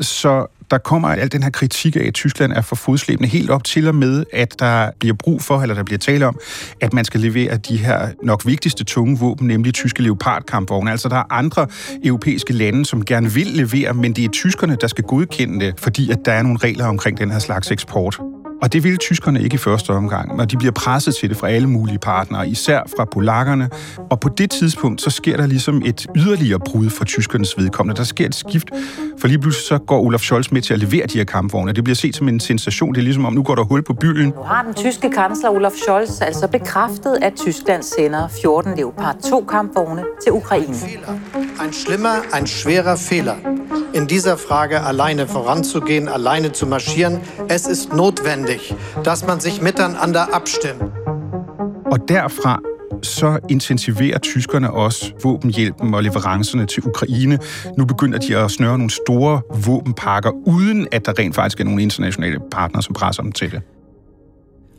Så 0.00 0.46
der 0.70 0.78
kommer 0.78 1.08
al 1.08 1.32
den 1.32 1.42
her 1.42 1.50
kritik 1.50 1.96
af, 1.96 2.04
at 2.06 2.14
Tyskland 2.14 2.52
er 2.52 2.60
for 2.60 2.76
fodslæbende 2.76 3.28
helt 3.28 3.50
op 3.50 3.64
til 3.64 3.88
og 3.88 3.94
med, 3.94 4.24
at 4.32 4.54
der 4.58 4.90
bliver 4.98 5.14
brug 5.14 5.42
for, 5.42 5.62
eller 5.62 5.74
der 5.74 5.82
bliver 5.82 5.98
tale 5.98 6.26
om, 6.26 6.38
at 6.80 6.92
man 6.92 7.04
skal 7.04 7.20
levere 7.20 7.56
de 7.56 7.76
her 7.76 8.08
nok 8.22 8.46
vigtigste 8.46 8.84
tunge 8.84 9.18
våben, 9.18 9.46
nemlig 9.46 9.74
tyske 9.74 10.02
leopardkampvogne. 10.02 10.90
Altså 10.90 11.08
der 11.08 11.16
er 11.16 11.32
andre 11.32 11.66
europæiske 12.04 12.52
lande, 12.52 12.86
som 12.86 13.04
gerne 13.04 13.32
vil 13.32 13.46
levere, 13.46 13.94
men 13.94 14.12
det 14.12 14.24
er 14.24 14.28
tyskerne, 14.28 14.76
der 14.80 14.86
skal 14.86 15.04
godkende 15.04 15.66
det, 15.66 15.80
fordi 15.80 16.10
at 16.10 16.18
der 16.24 16.32
er 16.32 16.42
nogle 16.42 16.58
regler 16.58 16.86
omkring 16.86 17.18
den 17.18 17.30
her 17.30 17.38
slags 17.38 17.70
eksport. 17.70 18.20
Og 18.62 18.72
det 18.72 18.84
vil 18.84 18.98
tyskerne 18.98 19.42
ikke 19.42 19.54
i 19.54 19.58
første 19.58 19.90
omgang, 19.90 20.40
og 20.40 20.50
de 20.50 20.56
bliver 20.56 20.72
presset 20.72 21.14
til 21.14 21.28
det 21.28 21.36
fra 21.36 21.48
alle 21.48 21.68
mulige 21.68 21.98
partnere, 21.98 22.48
især 22.48 22.80
fra 22.96 23.04
polakkerne. 23.04 23.70
Og 24.10 24.20
på 24.20 24.28
det 24.28 24.50
tidspunkt, 24.50 25.02
så 25.02 25.10
sker 25.10 25.36
der 25.36 25.46
ligesom 25.46 25.82
et 25.84 26.06
yderligere 26.16 26.58
brud 26.58 26.90
for 26.90 27.04
tyskernes 27.04 27.58
vedkommende. 27.58 27.98
Der 27.98 28.04
sker 28.04 28.26
et 28.26 28.34
skift, 28.34 28.70
for 29.20 29.28
lige 29.28 29.38
pludselig 29.38 29.66
så 29.66 29.78
går 29.78 30.00
Olaf 30.00 30.20
Scholz 30.20 30.50
med 30.50 30.62
til 30.62 30.74
at 30.74 30.80
levere 30.80 31.06
de 31.06 31.18
her 31.18 31.24
kampvogne. 31.24 31.72
Det 31.72 31.84
bliver 31.84 31.94
set 31.94 32.16
som 32.16 32.28
en 32.28 32.40
sensation. 32.40 32.94
Det 32.94 32.98
er 32.98 33.04
ligesom 33.04 33.24
om, 33.24 33.32
nu 33.32 33.42
går 33.42 33.54
der 33.54 33.64
hul 33.64 33.82
på 33.82 33.92
byen. 33.94 34.28
Nu 34.28 34.42
har 34.42 34.62
den 34.62 34.74
tyske 34.74 35.10
kansler 35.10 35.50
Olaf 35.50 35.72
Scholz 35.72 36.20
altså 36.20 36.48
bekræftet, 36.48 37.18
at 37.22 37.32
Tyskland 37.36 37.82
sender 37.82 38.28
14 38.42 38.76
Leopard 38.76 39.16
2 39.30 39.44
kampvogne 39.48 40.04
til 40.22 40.32
Ukraine. 40.32 40.74
Ein 41.62 41.72
schlimmer, 41.72 42.36
ein 42.36 42.46
schwerer 42.46 42.96
Fehler. 42.96 43.34
In 43.94 44.06
dieser 44.06 44.36
Frage 44.36 44.80
alleine 44.80 45.26
voranzugehen, 45.26 46.08
alleine 46.08 46.52
zu 46.52 46.66
marschieren, 46.66 47.20
es 47.48 47.66
ist 47.66 47.92
notwendig, 47.92 48.45
dass 49.04 49.26
man 49.26 49.40
sich 49.40 49.62
miteinander 49.62 50.34
abstimmt. 50.34 50.82
Og 51.92 51.98
derfra 52.08 52.60
så 53.02 53.38
intensiverer 53.48 54.18
tyskerne 54.18 54.70
også 54.70 55.12
våbenhjælpen 55.22 55.94
og 55.94 56.02
leverancerne 56.02 56.66
til 56.66 56.82
Ukraine. 56.86 57.38
Nu 57.78 57.84
begynder 57.84 58.18
de 58.18 58.36
at 58.36 58.50
snøre 58.50 58.78
nogle 58.78 58.90
store 58.90 59.40
våbenpakker, 59.66 60.30
uden 60.30 60.88
at 60.92 61.06
der 61.06 61.18
rent 61.18 61.34
faktisk 61.34 61.60
er 61.60 61.64
nogle 61.64 61.82
internationale 61.82 62.38
partnere, 62.50 62.82
som 62.82 62.94
presser 62.94 63.22
dem 63.22 63.32
til 63.32 63.50
det. 63.50 63.62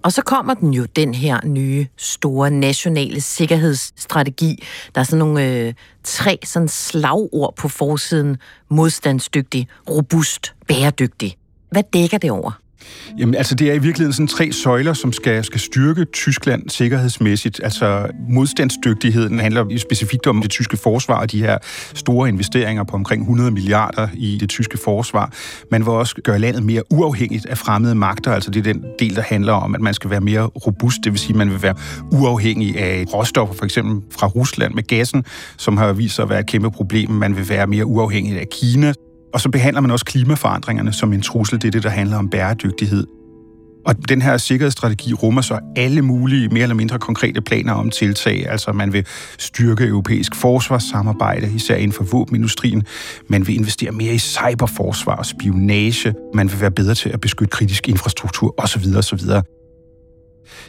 Og 0.03 0.13
så 0.13 0.21
kommer 0.21 0.53
den 0.53 0.74
jo, 0.74 0.86
den 0.86 1.13
her 1.13 1.39
nye, 1.45 1.88
store 1.97 2.51
nationale 2.51 3.21
sikkerhedsstrategi. 3.21 4.63
Der 4.95 5.01
er 5.01 5.05
sådan 5.05 5.19
nogle 5.19 5.45
øh, 5.45 5.74
tre 6.03 6.39
sådan 6.43 6.67
slagord 6.67 7.53
på 7.57 7.67
forsiden. 7.67 8.38
Modstandsdygtig, 8.69 9.67
robust, 9.89 10.53
bæredygtig. 10.67 11.38
Hvad 11.71 11.83
dækker 11.93 12.17
det 12.17 12.31
over? 12.31 12.59
Jamen, 13.20 13.36
altså 13.36 13.56
det 13.56 13.70
er 13.70 13.74
i 13.74 13.79
virkeligheden 13.79 14.13
sådan 14.13 14.27
tre 14.27 14.51
søjler, 14.51 14.94
som 14.94 15.13
skal, 15.13 15.44
skal 15.44 15.60
styrke 15.60 16.06
Tyskland 16.06 16.70
sikkerhedsmæssigt. 16.70 17.62
Altså 17.63 18.08
modstandsdygtigheden 18.29 19.39
handler 19.39 19.77
specifikt 19.77 20.27
om 20.27 20.41
det 20.41 20.51
tyske 20.51 20.77
forsvar 20.77 21.20
og 21.20 21.32
de 21.32 21.39
her 21.39 21.58
store 21.94 22.29
investeringer 22.29 22.84
på 22.84 22.96
omkring 22.96 23.22
100 23.22 23.51
milliarder 23.51 24.08
i 24.13 24.38
det 24.39 24.50
tyske 24.50 24.77
forsvar. 24.77 25.34
Man 25.72 25.82
vil 25.82 25.89
også 25.89 26.15
gøre 26.24 26.39
landet 26.39 26.63
mere 26.63 26.84
uafhængigt 26.91 27.46
af 27.46 27.58
fremmede 27.58 27.96
magter, 27.96 28.32
altså 28.32 28.51
det 28.51 28.67
er 28.67 28.74
den 28.74 28.84
del, 29.00 29.15
der 29.15 29.22
handler 29.22 29.53
om, 29.53 29.75
at 29.75 29.82
man 29.82 29.94
skal 29.94 30.10
være 30.10 30.22
mere 30.22 30.41
robust, 30.46 30.98
det 31.03 31.12
vil 31.12 31.20
sige, 31.20 31.29
at 31.29 31.36
man 31.36 31.50
vil 31.50 31.62
være 31.62 31.75
uafhængig 32.12 32.79
af 32.79 33.06
råstoffer, 33.13 33.56
for 33.56 33.65
eksempel 33.65 34.01
fra 34.12 34.27
Rusland 34.27 34.74
med 34.74 34.84
gassen, 34.84 35.25
som 35.58 35.77
har 35.77 35.94
vist 35.94 36.15
sig 36.15 36.24
at 36.24 36.29
være 36.29 36.39
et 36.39 36.48
kæmpe 36.48 36.72
problem. 36.72 37.12
Man 37.12 37.36
vil 37.36 37.50
være 37.50 37.67
mere 37.67 37.86
uafhængig 37.86 38.39
af 38.39 38.48
Kina, 38.51 38.94
og 39.34 39.41
så 39.41 39.50
behandler 39.50 39.81
man 39.81 39.91
også 39.91 40.05
klimaforandringerne 40.05 40.93
som 40.93 41.13
en 41.13 41.22
trussel. 41.22 41.62
Det 41.62 41.67
er 41.67 41.72
det, 41.72 41.84
der 41.84 41.89
handler 41.89 42.17
om 42.17 42.29
bæredygtighed. 42.29 43.07
Og 43.88 44.10
den 44.10 44.22
her 44.22 44.38
sikkerhedsstrategi 44.38 45.13
rummer 45.13 45.41
så 45.41 45.60
alle 45.75 46.01
mulige 46.01 46.50
mere 46.50 46.63
eller 46.63 46.75
mindre 46.75 47.00
konkrete 47.00 47.41
planer 47.41 47.74
om 47.74 47.89
tiltag. 47.89 48.50
Altså 48.50 48.72
man 48.72 48.93
vil 48.93 49.05
styrke 49.38 49.88
europæisk 49.88 50.36
forsvarssamarbejde, 50.36 51.51
især 51.55 51.75
inden 51.75 51.91
for 51.91 52.03
våbenindustrien. 52.03 52.84
Man 53.27 53.48
vil 53.48 53.55
investere 53.55 53.91
mere 53.91 54.13
i 54.13 54.17
cyberforsvar 54.17 55.15
og 55.15 55.25
spionage. 55.25 56.13
Man 56.34 56.51
vil 56.51 56.62
være 56.62 56.72
bedre 56.72 56.96
til 56.96 57.10
at 57.10 57.22
beskytte 57.22 57.51
kritisk 57.51 57.89
infrastruktur 57.89 58.55
osv. 58.57 58.84
osv. 58.98 59.19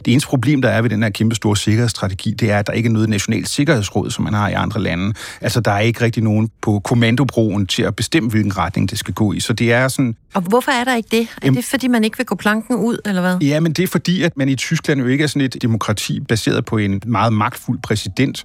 Det 0.04 0.12
eneste 0.12 0.28
problem, 0.28 0.62
der 0.62 0.68
er 0.68 0.82
ved 0.82 0.90
den 0.90 1.02
her 1.02 1.10
kæmpe 1.10 1.34
store 1.34 1.56
sikkerhedsstrategi, 1.56 2.30
det 2.30 2.50
er, 2.50 2.58
at 2.58 2.66
der 2.66 2.72
ikke 2.72 2.86
er 2.86 2.92
noget 2.92 3.08
nationalt 3.08 3.48
sikkerhedsråd, 3.48 4.10
som 4.10 4.24
man 4.24 4.34
har 4.34 4.48
i 4.48 4.52
andre 4.52 4.80
lande. 4.80 5.14
Altså, 5.40 5.60
der 5.60 5.70
er 5.70 5.78
ikke 5.78 6.00
rigtig 6.00 6.22
nogen 6.22 6.50
på 6.62 6.80
kommandobroen 6.84 7.66
til 7.66 7.82
at 7.82 7.96
bestemme, 7.96 8.30
hvilken 8.30 8.56
retning 8.56 8.90
det 8.90 8.98
skal 8.98 9.14
gå 9.14 9.32
i. 9.32 9.40
Så 9.40 9.52
det 9.52 9.72
er 9.72 9.88
sådan... 9.88 10.16
Og 10.34 10.42
hvorfor 10.42 10.72
er 10.72 10.84
der 10.84 10.94
ikke 10.94 11.08
det? 11.10 11.20
Er 11.20 11.26
Jamen, 11.44 11.56
det, 11.56 11.64
fordi 11.64 11.88
man 11.88 12.04
ikke 12.04 12.16
vil 12.16 12.26
gå 12.26 12.34
planken 12.34 12.76
ud, 12.76 12.98
eller 13.04 13.20
hvad? 13.20 13.38
Ja, 13.48 13.60
men 13.60 13.72
det 13.72 13.82
er 13.82 13.86
fordi, 13.86 14.22
at 14.22 14.36
man 14.36 14.48
i 14.48 14.54
Tyskland 14.54 15.00
jo 15.00 15.06
ikke 15.06 15.24
er 15.24 15.28
sådan 15.28 15.42
et 15.42 15.62
demokrati 15.62 16.20
baseret 16.20 16.64
på 16.64 16.76
en 16.76 17.02
meget 17.06 17.32
magtfuld 17.32 17.78
præsident 17.82 18.44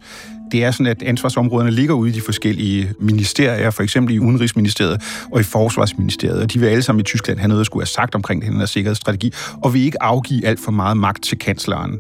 det 0.53 0.63
er 0.63 0.72
sådan, 0.72 0.86
at 0.86 1.03
ansvarsområderne 1.03 1.72
ligger 1.72 1.95
ude 1.95 2.10
i 2.10 2.13
de 2.13 2.22
forskellige 2.22 2.93
ministerier, 3.00 3.69
for 3.69 3.83
eksempel 3.83 4.15
i 4.15 4.19
Udenrigsministeriet 4.19 5.01
og 5.31 5.39
i 5.39 5.43
Forsvarsministeriet, 5.43 6.41
og 6.41 6.53
de 6.53 6.60
vil 6.60 6.67
alle 6.67 6.83
sammen 6.83 7.00
i 7.00 7.03
Tyskland 7.03 7.39
have 7.39 7.48
noget 7.48 7.60
at 7.60 7.65
skulle 7.65 7.81
have 7.81 7.88
sagt 7.88 8.15
omkring 8.15 8.41
den 8.41 8.57
her 8.60 8.65
sikkerhedsstrategi, 8.65 9.33
og 9.63 9.74
vil 9.74 9.81
ikke 9.81 10.03
afgive 10.03 10.45
alt 10.45 10.60
for 10.60 10.72
meget 10.72 10.98
magt 10.98 11.24
til 11.24 11.39
kansleren. 11.39 12.00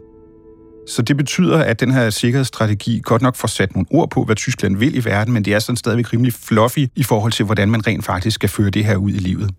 Så 0.87 1.01
det 1.01 1.17
betyder, 1.17 1.57
at 1.57 1.79
den 1.79 1.91
her 1.91 2.09
sikkerhedsstrategi 2.09 3.01
godt 3.03 3.21
nok 3.21 3.35
får 3.35 3.47
sat 3.47 3.75
nogle 3.75 3.87
ord 3.91 4.09
på, 4.09 4.23
hvad 4.23 4.35
Tyskland 4.35 4.77
vil 4.77 4.95
i 4.95 5.05
verden, 5.05 5.33
men 5.33 5.45
det 5.45 5.53
er 5.53 5.59
sådan 5.59 5.77
stadigvæk 5.77 6.13
rimelig 6.13 6.33
fluffy 6.33 6.87
i 6.95 7.03
forhold 7.03 7.31
til, 7.31 7.45
hvordan 7.45 7.69
man 7.69 7.87
rent 7.87 8.05
faktisk 8.05 8.35
skal 8.35 8.49
føre 8.49 8.69
det 8.69 8.85
her 8.85 8.95
ud 8.95 9.11
i 9.11 9.17
livet. 9.17 9.49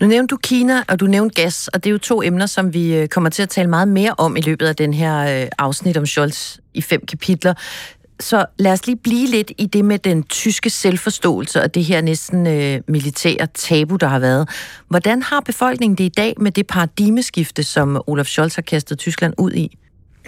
Nu 0.00 0.06
nævnte 0.06 0.32
du 0.32 0.36
Kina, 0.42 0.82
og 0.88 1.00
du 1.00 1.06
nævnte 1.06 1.42
gas, 1.42 1.68
og 1.68 1.84
det 1.84 1.90
er 1.90 1.92
jo 1.92 1.98
to 1.98 2.22
emner, 2.22 2.46
som 2.46 2.74
vi 2.74 2.94
øh, 2.94 3.08
kommer 3.08 3.30
til 3.30 3.42
at 3.42 3.48
tale 3.48 3.68
meget 3.70 3.88
mere 3.88 4.14
om 4.18 4.36
i 4.36 4.40
løbet 4.40 4.66
af 4.66 4.76
den 4.76 4.94
her 4.94 5.42
øh, 5.42 5.48
afsnit 5.58 5.96
om 5.96 6.06
Scholz 6.06 6.58
i 6.74 6.82
fem 6.82 7.06
kapitler. 7.06 7.54
Så 8.20 8.46
lad 8.58 8.72
os 8.72 8.86
lige 8.86 8.96
blive 8.96 9.26
lidt 9.26 9.52
i 9.58 9.66
det 9.66 9.84
med 9.84 9.98
den 9.98 10.22
tyske 10.22 10.70
selvforståelse 10.70 11.62
og 11.62 11.74
det 11.74 11.84
her 11.84 12.00
næsten 12.00 12.46
øh, 12.46 12.80
militære 12.88 13.46
tabu, 13.54 13.96
der 13.96 14.06
har 14.06 14.18
været. 14.18 14.48
Hvordan 14.88 15.22
har 15.22 15.40
befolkningen 15.40 15.98
det 15.98 16.04
i 16.04 16.12
dag 16.16 16.34
med 16.40 16.52
det 16.52 16.66
paradigmeskifte, 16.66 17.62
som 17.62 18.02
Olaf 18.06 18.26
Scholz 18.26 18.54
har 18.54 18.62
kastet 18.62 18.98
Tyskland 18.98 19.34
ud 19.38 19.52
i? 19.52 19.78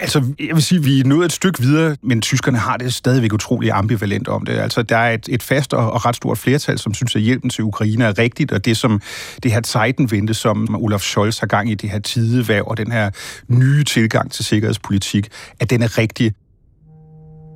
Altså, 0.03 0.23
jeg 0.39 0.55
vil 0.55 0.63
sige, 0.63 0.79
at 0.79 0.85
vi 0.85 0.99
er 0.99 1.03
nået 1.03 1.25
et 1.25 1.31
stykke 1.31 1.61
videre, 1.61 1.95
men 2.01 2.21
tyskerne 2.21 2.57
har 2.57 2.77
det 2.77 2.93
stadigvæk 2.93 3.33
utrolig 3.33 3.71
ambivalent 3.71 4.27
om 4.27 4.45
det. 4.45 4.53
Altså, 4.53 4.81
der 4.81 4.97
er 4.97 5.13
et, 5.13 5.29
et 5.29 5.43
fast 5.43 5.73
og, 5.73 5.91
og 5.91 6.05
ret 6.05 6.15
stort 6.15 6.37
flertal, 6.37 6.79
som 6.79 6.93
synes, 6.93 7.15
at 7.15 7.21
hjælpen 7.21 7.49
til 7.49 7.63
Ukraine 7.63 8.05
er 8.05 8.19
rigtigt, 8.19 8.51
og 8.51 8.65
det 8.65 8.77
som 8.77 9.01
det 9.43 9.51
her 9.51 9.61
Zeitenwende, 9.61 10.33
som 10.33 10.75
Olaf 10.75 10.99
Scholz 10.99 11.39
har 11.39 11.47
gang 11.47 11.71
i 11.71 11.75
det 11.75 11.89
her 11.89 11.99
tideværv, 11.99 12.63
og 12.67 12.77
den 12.77 12.91
her 12.91 13.09
nye 13.47 13.83
tilgang 13.83 14.31
til 14.31 14.45
sikkerhedspolitik, 14.45 15.29
at 15.59 15.69
den 15.69 15.81
er 15.81 15.97
rigtig. 15.97 16.33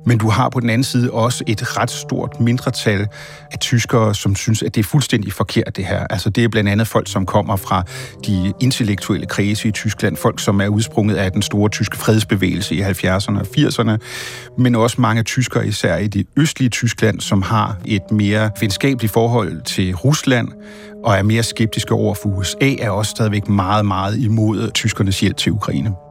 Men 0.08 0.18
du 0.18 0.28
har 0.28 0.48
på 0.48 0.60
den 0.60 0.70
anden 0.70 0.84
side 0.84 1.10
også 1.10 1.44
et 1.46 1.76
ret 1.76 1.90
stort 1.90 2.40
mindretal 2.40 3.06
af 3.52 3.58
tyskere, 3.58 4.14
som 4.14 4.36
synes, 4.36 4.62
at 4.62 4.74
det 4.74 4.80
er 4.80 4.84
fuldstændig 4.84 5.32
forkert, 5.32 5.76
det 5.76 5.84
her. 5.84 6.06
Altså, 6.10 6.30
det 6.30 6.44
er 6.44 6.48
blandt 6.48 6.70
andet 6.70 6.86
folk, 6.86 7.10
som 7.10 7.26
kommer 7.26 7.56
fra 7.56 7.82
de 8.26 8.52
intellektuelle 8.60 9.26
kredse 9.26 9.68
i 9.68 9.70
Tyskland, 9.70 10.16
folk, 10.16 10.40
som 10.40 10.60
er 10.60 10.68
udsprunget 10.68 11.16
af 11.16 11.32
den 11.32 11.42
store 11.42 11.68
tyske 11.68 11.96
fredsbevægelse 11.96 12.74
i 12.74 12.80
70'erne 12.80 13.40
og 13.40 13.46
80'erne, 13.56 13.96
men 14.58 14.74
også 14.74 15.00
mange 15.00 15.22
tyskere, 15.22 15.66
især 15.66 15.96
i 15.96 16.06
det 16.06 16.26
østlige 16.36 16.68
Tyskland, 16.68 17.20
som 17.20 17.42
har 17.42 17.76
et 17.84 18.10
mere 18.10 18.50
venskabeligt 18.60 19.12
forhold 19.12 19.62
til 19.62 19.94
Rusland, 19.94 20.48
og 21.04 21.14
er 21.14 21.22
mere 21.22 21.42
skeptiske 21.42 21.94
over 21.94 22.14
for 22.14 22.28
USA, 22.28 22.74
er 22.78 22.90
også 22.90 23.10
stadigvæk 23.10 23.48
meget, 23.48 23.86
meget 23.86 24.18
imod 24.18 24.70
tyskernes 24.70 25.20
hjælp 25.20 25.36
til 25.36 25.52
Ukraine. 25.52 26.07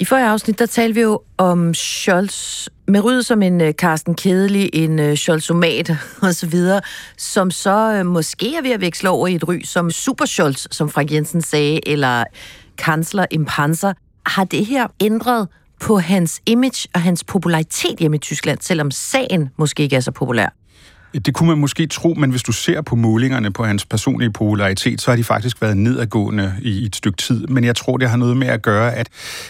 I 0.00 0.04
forrige 0.04 0.26
afsnit, 0.26 0.58
der 0.58 0.66
talte 0.66 0.94
vi 0.94 1.00
jo 1.00 1.22
om 1.38 1.74
Scholz 1.74 2.68
med 2.88 3.04
ryd 3.04 3.22
som 3.22 3.42
en 3.42 3.60
øh, 3.60 3.72
Carsten 3.72 4.14
Kedelig, 4.14 4.70
en 4.72 4.98
øh, 4.98 5.16
Scholzomat 5.16 5.90
og 6.22 6.34
så 6.34 6.46
videre, 6.46 6.80
som 7.16 7.50
så 7.50 7.92
øh, 7.92 8.06
måske 8.06 8.56
er 8.56 8.62
ved 8.62 8.70
at 8.70 8.80
veksle 8.80 9.10
over 9.10 9.26
i 9.26 9.34
et 9.34 9.48
ry 9.48 9.60
som 9.64 9.90
Super 9.90 10.24
Scholz, 10.24 10.66
som 10.70 10.88
Frank 10.88 11.12
Jensen 11.12 11.42
sagde, 11.42 11.88
eller 11.88 12.24
kansler 12.78 13.26
Impanser. 13.30 13.92
Har 14.26 14.44
det 14.44 14.66
her 14.66 14.86
ændret 15.00 15.48
på 15.80 15.98
hans 15.98 16.40
image 16.46 16.88
og 16.94 17.00
hans 17.00 17.24
popularitet 17.24 17.98
hjemme 17.98 18.16
i 18.16 18.20
Tyskland, 18.20 18.58
selvom 18.60 18.90
sagen 18.90 19.50
måske 19.56 19.82
ikke 19.82 19.96
er 19.96 20.00
så 20.00 20.10
populær? 20.10 20.59
Det 21.14 21.34
kunne 21.34 21.48
man 21.48 21.58
måske 21.58 21.86
tro, 21.86 22.14
men 22.18 22.30
hvis 22.30 22.42
du 22.42 22.52
ser 22.52 22.80
på 22.80 22.96
målingerne 22.96 23.50
på 23.52 23.64
hans 23.64 23.86
personlige 23.86 24.32
popularitet, 24.32 25.00
så 25.00 25.10
har 25.10 25.16
de 25.16 25.24
faktisk 25.24 25.62
været 25.62 25.76
nedadgående 25.76 26.54
i 26.62 26.86
et 26.86 26.96
stykke 26.96 27.16
tid. 27.16 27.46
Men 27.46 27.64
jeg 27.64 27.76
tror, 27.76 27.96
det 27.96 28.10
har 28.10 28.16
noget 28.16 28.36
med 28.36 28.46
at 28.46 28.62
gøre, 28.62 28.94
at, 28.94 29.08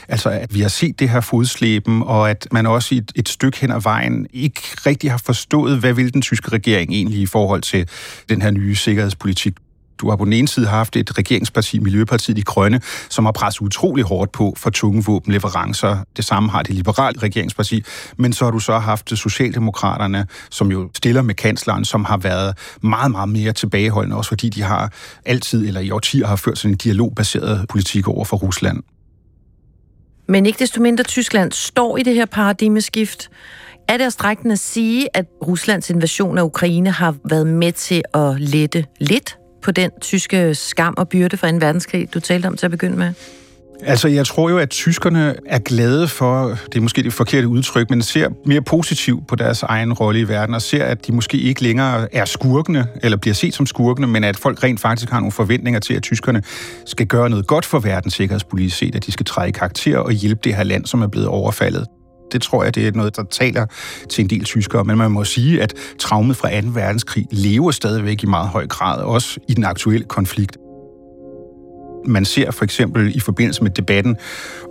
altså, 0.08 0.30
at 0.30 0.54
vi 0.54 0.60
har 0.60 0.68
set 0.68 1.00
det 1.00 1.08
her 1.08 1.20
fodslæben, 1.20 2.02
og 2.02 2.30
at 2.30 2.48
man 2.52 2.66
også 2.66 2.94
i 2.94 2.98
et, 2.98 3.12
et 3.14 3.28
stykke 3.28 3.60
hen 3.60 3.70
ad 3.70 3.80
vejen 3.82 4.26
ikke 4.32 4.60
rigtig 4.86 5.10
har 5.10 5.22
forstået, 5.24 5.78
hvad 5.78 5.92
vil 5.92 6.14
den 6.14 6.22
tyske 6.22 6.48
regering 6.52 6.92
egentlig 6.92 7.20
i 7.20 7.26
forhold 7.26 7.62
til 7.62 7.88
den 8.28 8.42
her 8.42 8.50
nye 8.50 8.74
sikkerhedspolitik. 8.74 9.54
Du 10.00 10.08
har 10.08 10.16
på 10.16 10.24
den 10.24 10.32
ene 10.32 10.48
side 10.48 10.66
haft 10.66 10.96
et 10.96 11.18
regeringsparti, 11.18 11.78
Miljøpartiet 11.78 12.36
De 12.36 12.42
Grønne, 12.42 12.80
som 13.08 13.24
har 13.24 13.32
presset 13.32 13.60
utrolig 13.60 14.04
hårdt 14.04 14.32
på 14.32 14.54
for 14.56 14.70
tunge 14.70 15.04
våbenleverancer. 15.04 15.96
Det 16.16 16.24
samme 16.24 16.50
har 16.50 16.62
det 16.62 16.74
liberale 16.74 17.18
regeringsparti. 17.18 17.84
Men 18.16 18.32
så 18.32 18.44
har 18.44 18.52
du 18.52 18.58
så 18.58 18.78
haft 18.78 19.10
Socialdemokraterne, 19.10 20.26
som 20.50 20.70
jo 20.70 20.90
stiller 20.96 21.22
med 21.22 21.34
kansleren, 21.34 21.84
som 21.84 22.04
har 22.04 22.16
været 22.16 22.58
meget, 22.82 23.10
meget 23.10 23.28
mere 23.28 23.52
tilbageholdende, 23.52 24.16
også 24.16 24.28
fordi 24.28 24.48
de 24.48 24.62
har 24.62 24.92
altid, 25.24 25.66
eller 25.66 25.80
i 25.80 25.90
årtier, 25.90 26.26
har 26.26 26.36
ført 26.36 26.58
sådan 26.58 26.74
en 26.74 26.78
dialogbaseret 26.78 27.66
politik 27.68 28.08
over 28.08 28.24
for 28.24 28.36
Rusland. 28.36 28.82
Men 30.28 30.46
ikke 30.46 30.58
desto 30.58 30.82
mindre, 30.82 31.04
Tyskland 31.04 31.52
står 31.52 31.96
i 31.96 32.02
det 32.02 32.14
her 32.14 32.26
paradigmeskift. 32.26 33.30
Er 33.88 33.96
det 33.96 34.12
strækkende 34.12 34.52
at 34.52 34.58
sige, 34.58 35.16
at 35.16 35.26
Ruslands 35.46 35.90
invasion 35.90 36.38
af 36.38 36.42
Ukraine 36.42 36.90
har 36.90 37.14
været 37.24 37.46
med 37.46 37.72
til 37.72 38.02
at 38.14 38.40
lette 38.40 38.84
lidt 39.00 39.39
på 39.62 39.70
den 39.70 39.90
tyske 40.00 40.54
skam 40.54 40.94
og 40.96 41.08
byrde 41.08 41.36
fra 41.36 41.48
en 41.48 41.60
verdenskrig, 41.60 42.14
du 42.14 42.20
talte 42.20 42.46
om 42.46 42.56
til 42.56 42.66
at 42.66 42.70
begynde 42.70 42.96
med? 42.96 43.12
Altså, 43.82 44.08
jeg 44.08 44.26
tror 44.26 44.50
jo, 44.50 44.58
at 44.58 44.70
tyskerne 44.70 45.34
er 45.46 45.58
glade 45.58 46.08
for, 46.08 46.58
det 46.72 46.76
er 46.76 46.80
måske 46.80 47.02
det 47.02 47.12
forkerte 47.12 47.48
udtryk, 47.48 47.90
men 47.90 48.02
ser 48.02 48.28
mere 48.46 48.62
positivt 48.62 49.26
på 49.28 49.36
deres 49.36 49.62
egen 49.62 49.92
rolle 49.92 50.20
i 50.20 50.28
verden, 50.28 50.54
og 50.54 50.62
ser, 50.62 50.84
at 50.84 51.06
de 51.06 51.12
måske 51.12 51.38
ikke 51.38 51.62
længere 51.62 52.14
er 52.14 52.24
skurkene, 52.24 52.86
eller 53.02 53.18
bliver 53.18 53.34
set 53.34 53.54
som 53.54 53.66
skurkene, 53.66 54.06
men 54.06 54.24
at 54.24 54.36
folk 54.36 54.62
rent 54.62 54.80
faktisk 54.80 55.10
har 55.10 55.20
nogle 55.20 55.32
forventninger 55.32 55.80
til, 55.80 55.94
at 55.94 56.02
tyskerne 56.02 56.42
skal 56.86 57.06
gøre 57.06 57.30
noget 57.30 57.46
godt 57.46 57.64
for 57.64 57.78
verdens 57.78 58.14
sikkerhedspolitik 58.14 58.72
set, 58.72 58.94
at 58.94 59.06
de 59.06 59.12
skal 59.12 59.26
træde 59.26 59.48
i 59.48 59.52
karakter 59.52 59.98
og 59.98 60.12
hjælpe 60.12 60.40
det 60.44 60.54
her 60.54 60.64
land, 60.64 60.86
som 60.86 61.02
er 61.02 61.06
blevet 61.06 61.28
overfaldet. 61.28 61.86
Det 62.32 62.42
tror 62.42 62.64
jeg, 62.64 62.74
det 62.74 62.86
er 62.86 62.92
noget, 62.92 63.16
der 63.16 63.22
taler 63.30 63.66
til 64.08 64.22
en 64.22 64.30
del 64.30 64.44
tyskere. 64.44 64.84
Men 64.84 64.98
man 64.98 65.10
må 65.10 65.24
sige, 65.24 65.62
at 65.62 65.74
traumet 65.98 66.36
fra 66.36 66.60
2. 66.60 66.68
verdenskrig 66.72 67.26
lever 67.30 67.70
stadigvæk 67.70 68.22
i 68.22 68.26
meget 68.26 68.48
høj 68.48 68.66
grad, 68.66 69.02
også 69.02 69.40
i 69.48 69.54
den 69.54 69.64
aktuelle 69.64 70.04
konflikt. 70.04 70.56
Man 72.06 72.24
ser 72.24 72.50
for 72.50 72.64
eksempel 72.64 73.16
i 73.16 73.20
forbindelse 73.20 73.62
med 73.62 73.70
debatten 73.70 74.16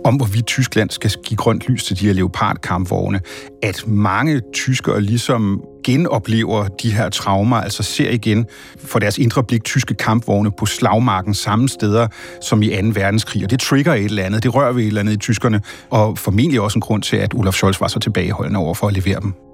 om, 0.04 0.16
hvorvidt 0.16 0.46
Tyskland 0.46 0.90
skal 0.90 1.10
give 1.24 1.36
grønt 1.36 1.68
lys 1.68 1.84
til 1.84 2.00
de 2.00 2.06
her 2.06 2.12
leopardkampvogne, 2.12 3.20
at 3.62 3.84
mange 3.86 4.40
tyskere 4.52 5.00
ligesom 5.00 5.62
genoplever 5.84 6.68
de 6.68 6.92
her 6.92 7.08
traumer, 7.08 7.56
altså 7.56 7.82
ser 7.82 8.10
igen 8.10 8.46
for 8.84 8.98
deres 8.98 9.18
indre 9.18 9.44
blik 9.44 9.64
tyske 9.64 9.94
kampvogne 9.94 10.50
på 10.58 10.66
slagmarken 10.66 11.34
samme 11.34 11.68
steder 11.68 12.08
som 12.42 12.62
i 12.62 12.68
2. 12.68 12.72
verdenskrig. 12.94 13.44
Og 13.44 13.50
det 13.50 13.60
trigger 13.60 13.94
et 13.94 14.04
eller 14.04 14.24
andet, 14.24 14.42
det 14.42 14.54
rører 14.54 14.72
ved 14.72 14.82
et 14.82 14.86
eller 14.86 15.00
andet 15.00 15.12
i 15.12 15.16
tyskerne, 15.16 15.60
og 15.90 16.18
formentlig 16.18 16.60
også 16.60 16.76
en 16.76 16.80
grund 16.80 17.02
til, 17.02 17.16
at 17.16 17.34
Olaf 17.34 17.54
Scholz 17.54 17.80
var 17.80 17.88
så 17.88 17.98
tilbageholdende 17.98 18.60
over 18.60 18.74
for 18.74 18.86
at 18.86 18.92
levere 18.92 19.20
dem. 19.20 19.49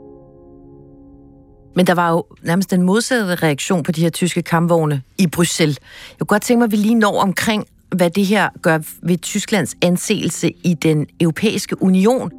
Men 1.76 1.86
der 1.86 1.94
var 1.94 2.10
jo 2.10 2.24
nærmest 2.42 2.70
den 2.70 2.82
modsatte 2.82 3.34
reaktion 3.34 3.82
på 3.82 3.92
de 3.92 4.00
her 4.00 4.10
tyske 4.10 4.42
kampvogne 4.42 5.02
i 5.18 5.26
Bruxelles. 5.26 5.78
Jeg 6.10 6.18
kunne 6.18 6.26
godt 6.26 6.42
tænke 6.42 6.58
mig, 6.58 6.64
at 6.64 6.72
vi 6.72 6.76
lige 6.76 6.94
når 6.94 7.20
omkring, 7.20 7.64
hvad 7.96 8.10
det 8.10 8.26
her 8.26 8.48
gør 8.62 8.78
ved 9.02 9.18
Tysklands 9.18 9.76
anseelse 9.82 10.50
i 10.64 10.74
den 10.74 11.06
europæiske 11.20 11.82
union. 11.82 12.30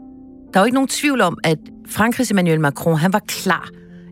Der 0.54 0.60
er 0.60 0.60
jo 0.60 0.66
ikke 0.66 0.76
nogen 0.76 0.88
tvivl 0.88 1.22
om, 1.22 1.38
at 1.44 1.58
Frankrigs 1.90 2.32
Emmanuel 2.32 2.60
Macron 2.60 2.98
han 2.98 3.14
var 3.14 3.22
klar 3.28 3.70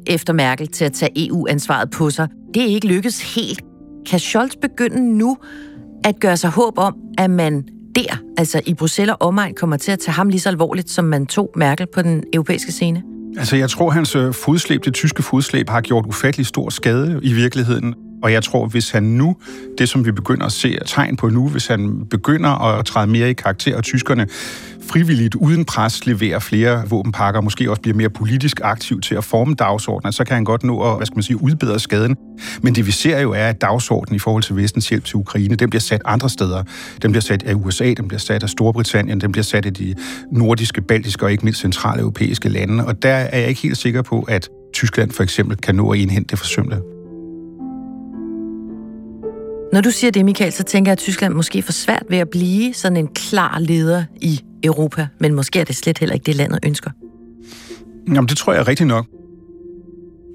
efter 0.08 0.34
Merkel 0.34 0.68
til 0.68 0.86
at 0.86 0.94
tage 0.94 1.28
EU-ansvaret 1.28 1.90
på 1.90 2.10
sig. 2.10 2.28
Det 2.54 2.64
er 2.64 2.68
ikke 2.68 2.88
lykkedes 2.88 3.36
helt. 3.36 3.62
Kan 4.06 4.20
Scholz 4.20 4.54
begynde 4.62 5.18
nu 5.18 5.38
at 6.04 6.20
gøre 6.20 6.38
sig 6.38 6.50
håb 6.50 6.78
om, 6.78 6.96
at 7.18 7.30
man 7.30 7.68
der, 7.96 8.18
altså 8.38 8.62
i 8.66 8.74
Bruxelles 8.74 9.16
og 9.20 9.28
omegn, 9.28 9.56
kommer 9.56 9.78
til 9.78 9.92
at 9.92 10.00
tage 10.00 10.14
ham 10.14 10.30
lige 10.30 10.42
så 10.42 10.50
alvorligt, 10.50 10.90
som 10.90 11.06
man 11.06 11.26
tog 11.26 11.52
Merkel 11.56 11.88
på 11.94 12.02
den 12.02 12.24
europæiske 12.34 12.72
scene? 12.72 13.15
Altså, 13.38 13.56
jeg 13.56 13.70
tror, 13.70 13.90
hans 13.90 14.16
øh, 14.16 14.34
fodslæb, 14.34 14.86
det 14.86 14.94
tyske 14.94 15.24
fodslæb, 15.24 15.70
har 15.70 15.82
gjort 15.82 16.06
ufattelig 16.06 16.46
stor 16.46 16.70
skade 16.70 17.20
i 17.24 17.34
virkeligheden. 17.34 17.96
Og 18.24 18.32
jeg 18.32 18.44
tror, 18.44 18.68
hvis 18.68 18.92
han 18.92 19.04
nu, 19.04 19.36
det 19.78 19.90
som 19.90 20.06
vi 20.06 20.12
begynder 20.12 20.46
at 20.46 20.52
se 20.52 20.78
tegn 20.86 21.16
på 21.16 21.30
nu, 21.30 21.50
hvis 21.50 21.68
han 21.68 22.06
begynder 22.10 22.50
at 22.50 22.86
træde 22.86 23.08
mere 23.08 23.30
i 23.30 23.34
karakter, 23.34 23.78
og 23.78 23.84
tyskerne 23.84 24.28
frivilligt 24.90 25.36
uden 25.36 25.66
pres 25.66 26.06
leverer 26.06 26.40
flere 26.40 26.90
våbenpakker, 26.90 27.42
måske 27.42 27.70
også 27.70 27.82
bliver 27.82 27.98
mere 27.98 28.10
politisk 28.10 28.62
aktiv 28.64 29.02
til 29.02 29.16
at 29.16 29.24
forme 29.24 29.56
dagsordenen, 29.56 30.14
så 30.14 30.24
kan 30.24 30.34
han 30.34 30.44
godt 30.44 30.64
nå 30.64 30.82
at 30.82 30.98
hvad 30.98 31.06
skal 31.06 31.16
man 31.18 31.24
sige, 31.24 31.44
udbedre 31.44 31.80
skaden. 31.80 32.16
Men 32.62 32.76
det 32.76 32.88
vi 32.88 32.92
ser 32.92 33.20
jo 33.20 33.32
er, 33.32 33.48
at 33.48 33.62
dagsordenen 33.62 34.16
i 34.16 34.20
forhold 34.20 34.44
til 34.44 34.56
vestens 34.56 34.90
hjælp 34.90 35.04
til 35.04 35.16
Ukraine, 35.16 35.56
den 35.56 35.70
bliver 35.70 35.82
sat 35.82 36.02
andre 36.06 36.30
steder. 36.30 36.64
Den 37.02 37.12
bliver 37.12 37.22
sat 37.22 37.44
af 37.44 37.54
USA, 37.54 37.94
den 37.94 38.08
bliver 38.08 38.20
sat 38.20 38.44
af 38.44 38.50
Storbritannien, 38.50 39.22
den 39.22 39.32
bliver 39.32 39.44
sat 39.44 39.66
af 39.66 39.74
de 39.74 39.96
nordiske, 40.32 40.82
baltiske 40.82 41.26
og 41.26 41.32
ikke 41.32 41.44
mindst 41.44 41.62
centrale 41.62 42.02
europæiske 42.02 42.50
lande. 42.50 42.86
Og 42.86 43.04
der 43.04 43.10
er 43.10 43.40
jeg 43.40 43.50
ikke 43.50 43.62
helt 43.62 43.78
sikker 43.78 44.02
på, 44.02 44.22
at 44.22 44.50
Tyskland 44.74 45.12
for 45.12 45.24
eksempel 45.24 45.58
kan 45.58 45.76
nå 45.76 45.92
at 45.92 46.00
indhente 46.00 46.32
det 46.32 46.40
forsømte. 46.40 46.95
Når 49.74 49.82
du 49.82 49.92
siger 49.92 50.12
det, 50.12 50.26
Michael, 50.26 50.52
så 50.52 50.64
tænker 50.64 50.90
jeg, 50.90 50.94
at 50.94 50.98
Tyskland 50.98 51.34
måske 51.34 51.62
får 51.62 51.72
svært 51.72 52.04
ved 52.10 52.18
at 52.18 52.30
blive 52.30 52.74
sådan 52.74 52.98
en 52.98 53.08
klar 53.08 53.60
leder 53.60 54.04
i 54.22 54.42
Europa, 54.64 55.08
men 55.20 55.34
måske 55.34 55.60
er 55.60 55.64
det 55.64 55.76
slet 55.76 55.98
heller 55.98 56.14
ikke 56.14 56.26
det, 56.26 56.36
landet 56.36 56.60
ønsker. 56.66 56.92
Jamen, 58.08 58.28
det 58.28 58.38
tror 58.38 58.54
jeg 58.54 58.68
rigtig 58.68 58.86
nok. 58.86 59.06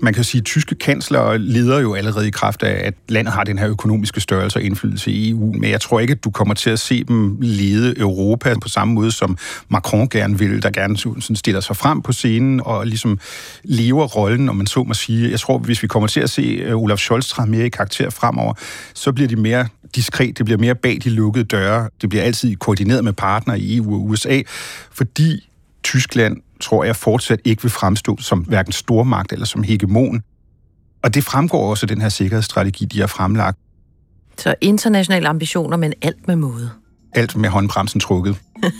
Man 0.03 0.15
kan 0.15 0.25
sige, 0.25 0.39
at 0.39 0.45
tyske 0.45 0.75
kansler 0.75 1.37
leder 1.37 1.81
jo 1.81 1.95
allerede 1.95 2.29
i 2.29 2.31
kraft 2.31 2.63
af, 2.63 2.87
at 2.87 2.95
landet 3.09 3.35
har 3.35 3.45
den 3.45 3.59
her 3.59 3.69
økonomiske 3.69 4.21
størrelse 4.21 4.59
og 4.59 4.63
indflydelse 4.63 5.11
i 5.11 5.31
EU, 5.31 5.53
men 5.53 5.71
jeg 5.71 5.81
tror 5.81 6.01
ikke, 6.01 6.13
at 6.13 6.25
du 6.25 6.31
kommer 6.31 6.55
til 6.55 6.71
at 6.71 6.79
se 6.79 7.05
dem 7.05 7.37
lede 7.41 8.01
Europa 8.01 8.55
på 8.63 8.69
samme 8.69 8.95
måde, 8.95 9.13
som 9.13 9.39
Macron 9.69 10.09
gerne 10.09 10.39
vil, 10.39 10.63
der 10.63 10.71
gerne 10.71 10.97
sådan 10.97 11.37
stiller 11.37 11.61
sig 11.61 11.77
frem 11.77 12.03
på 12.03 12.13
scenen 12.13 12.61
og 12.65 12.87
ligesom 12.87 13.19
lever 13.65 14.07
rollen, 14.07 14.49
om 14.49 14.57
man 14.57 14.67
så 14.67 14.83
må 14.83 14.95
sige. 14.95 15.31
Jeg 15.31 15.41
tror, 15.41 15.59
hvis 15.59 15.83
vi 15.83 15.89
kommer 15.89 16.07
til 16.07 16.21
at 16.21 16.31
se 16.31 16.43
øh, 16.43 16.77
Olaf 16.77 16.99
Scholz 16.99 17.29
træde 17.29 17.51
mere 17.51 17.67
i 17.67 17.69
karakter 17.69 18.11
fremover, 18.11 18.55
så 18.95 19.13
bliver 19.13 19.29
de 19.29 19.37
mere 19.37 19.69
diskret, 19.95 20.39
det 20.39 20.45
bliver 20.45 20.59
mere 20.59 20.75
bag 20.75 20.99
de 21.05 21.11
lukkede 21.11 21.45
døre, 21.45 21.89
det 22.01 22.09
bliver 22.09 22.25
altid 22.25 22.57
koordineret 22.57 23.05
med 23.05 23.13
partnere 23.13 23.61
i 23.61 23.77
EU 23.77 23.95
og 23.95 24.05
USA, 24.05 24.41
fordi 24.93 25.49
Tyskland 25.83 26.37
tror 26.61 26.85
jeg 26.85 26.97
fortsat 26.97 27.41
ikke 27.45 27.63
vil 27.63 27.71
fremstå 27.71 28.17
som 28.21 28.39
hverken 28.39 28.73
stormagt 28.73 29.33
eller 29.33 29.47
som 29.47 29.63
hegemon. 29.63 30.23
Og 31.03 31.15
det 31.15 31.25
fremgår 31.25 31.71
også 31.71 31.85
af 31.85 31.89
den 31.89 32.01
her 32.01 32.09
sikkerhedsstrategi, 32.09 32.85
de 32.85 33.01
har 33.01 33.07
fremlagt. 33.07 33.59
Så 34.39 34.55
internationale 34.61 35.29
ambitioner, 35.29 35.77
men 35.77 35.93
alt 36.03 36.29
med 36.29 36.37
måde. 36.37 36.71
Alt 37.13 37.37
med 37.37 37.49
håndbremsen 37.49 38.01
trukket. 38.01 38.37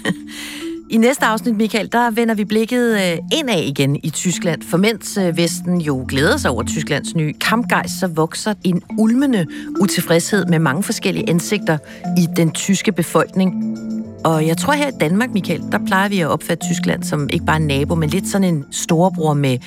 I 0.91 0.97
næste 0.97 1.25
afsnit, 1.25 1.57
Michael, 1.57 1.93
der 1.93 2.11
vender 2.11 2.35
vi 2.35 2.45
blikket 2.45 2.95
øh, 2.95 3.19
indad 3.33 3.63
igen 3.63 3.97
i 4.03 4.11
Tyskland. 4.11 4.63
For 4.63 4.77
mens 4.79 5.17
øh, 5.17 5.37
Vesten 5.37 5.81
jo 5.81 6.05
glæder 6.09 6.37
sig 6.37 6.51
over 6.51 6.63
Tysklands 6.63 7.15
nye 7.15 7.33
kampgejst, 7.33 8.01
så 8.01 8.07
vokser 8.07 8.55
en 8.65 8.83
ulmende 8.99 9.47
utilfredshed 9.81 10.47
med 10.47 10.59
mange 10.59 10.83
forskellige 10.83 11.31
ansigter 11.31 11.79
i 12.19 12.27
den 12.37 12.51
tyske 12.51 12.93
befolkning. 12.93 13.79
Og 14.25 14.47
jeg 14.47 14.57
tror 14.57 14.73
her 14.73 14.89
i 14.89 14.99
Danmark, 15.01 15.31
Michael, 15.31 15.63
der 15.73 15.79
plejer 15.87 16.09
vi 16.09 16.21
at 16.21 16.29
opfatte 16.29 16.67
Tyskland 16.67 17.03
som 17.03 17.29
ikke 17.33 17.45
bare 17.45 17.57
en 17.57 17.67
nabo, 17.67 17.95
men 17.95 18.09
lidt 18.09 18.29
sådan 18.29 18.55
en 18.55 18.65
storebror 18.71 19.35
med 19.35 19.59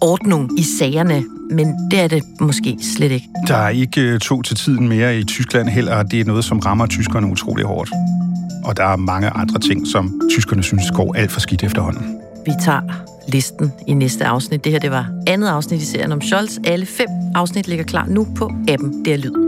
ordning 0.00 0.58
i 0.58 0.62
sagerne, 0.62 1.24
men 1.50 1.74
det 1.90 2.00
er 2.00 2.08
det 2.08 2.22
måske 2.40 2.76
slet 2.96 3.12
ikke. 3.12 3.28
Der 3.46 3.56
er 3.56 3.68
ikke 3.68 4.00
øh, 4.00 4.20
to 4.20 4.42
til 4.42 4.56
tiden 4.56 4.88
mere 4.88 5.18
i 5.18 5.24
Tyskland 5.24 5.68
heller, 5.68 5.96
og 5.96 6.10
det 6.10 6.20
er 6.20 6.24
noget, 6.24 6.44
som 6.44 6.58
rammer 6.58 6.86
tyskerne 6.86 7.26
utrolig 7.26 7.64
hårdt. 7.64 7.90
Og 8.64 8.76
der 8.76 8.84
er 8.84 8.96
mange 8.96 9.30
andre 9.30 9.60
ting, 9.60 9.86
som 9.86 10.20
tyskerne 10.30 10.62
synes 10.62 10.90
går 10.94 11.14
alt 11.14 11.30
for 11.30 11.40
skidt 11.40 11.62
efterhånden. 11.62 12.16
Vi 12.46 12.52
tager 12.64 12.80
listen 13.28 13.72
i 13.86 13.94
næste 13.94 14.24
afsnit. 14.24 14.64
Det 14.64 14.72
her 14.72 14.78
det 14.78 14.90
var 14.90 15.10
andet 15.26 15.48
afsnit 15.48 15.82
i 15.82 15.86
serien 15.86 16.12
om 16.12 16.20
Scholz. 16.20 16.58
Alle 16.64 16.86
fem 16.86 17.08
afsnit 17.34 17.68
ligger 17.68 17.84
klar 17.84 18.06
nu 18.06 18.26
på 18.36 18.52
appen 18.68 19.04
Der 19.04 19.16
Lyd. 19.16 19.47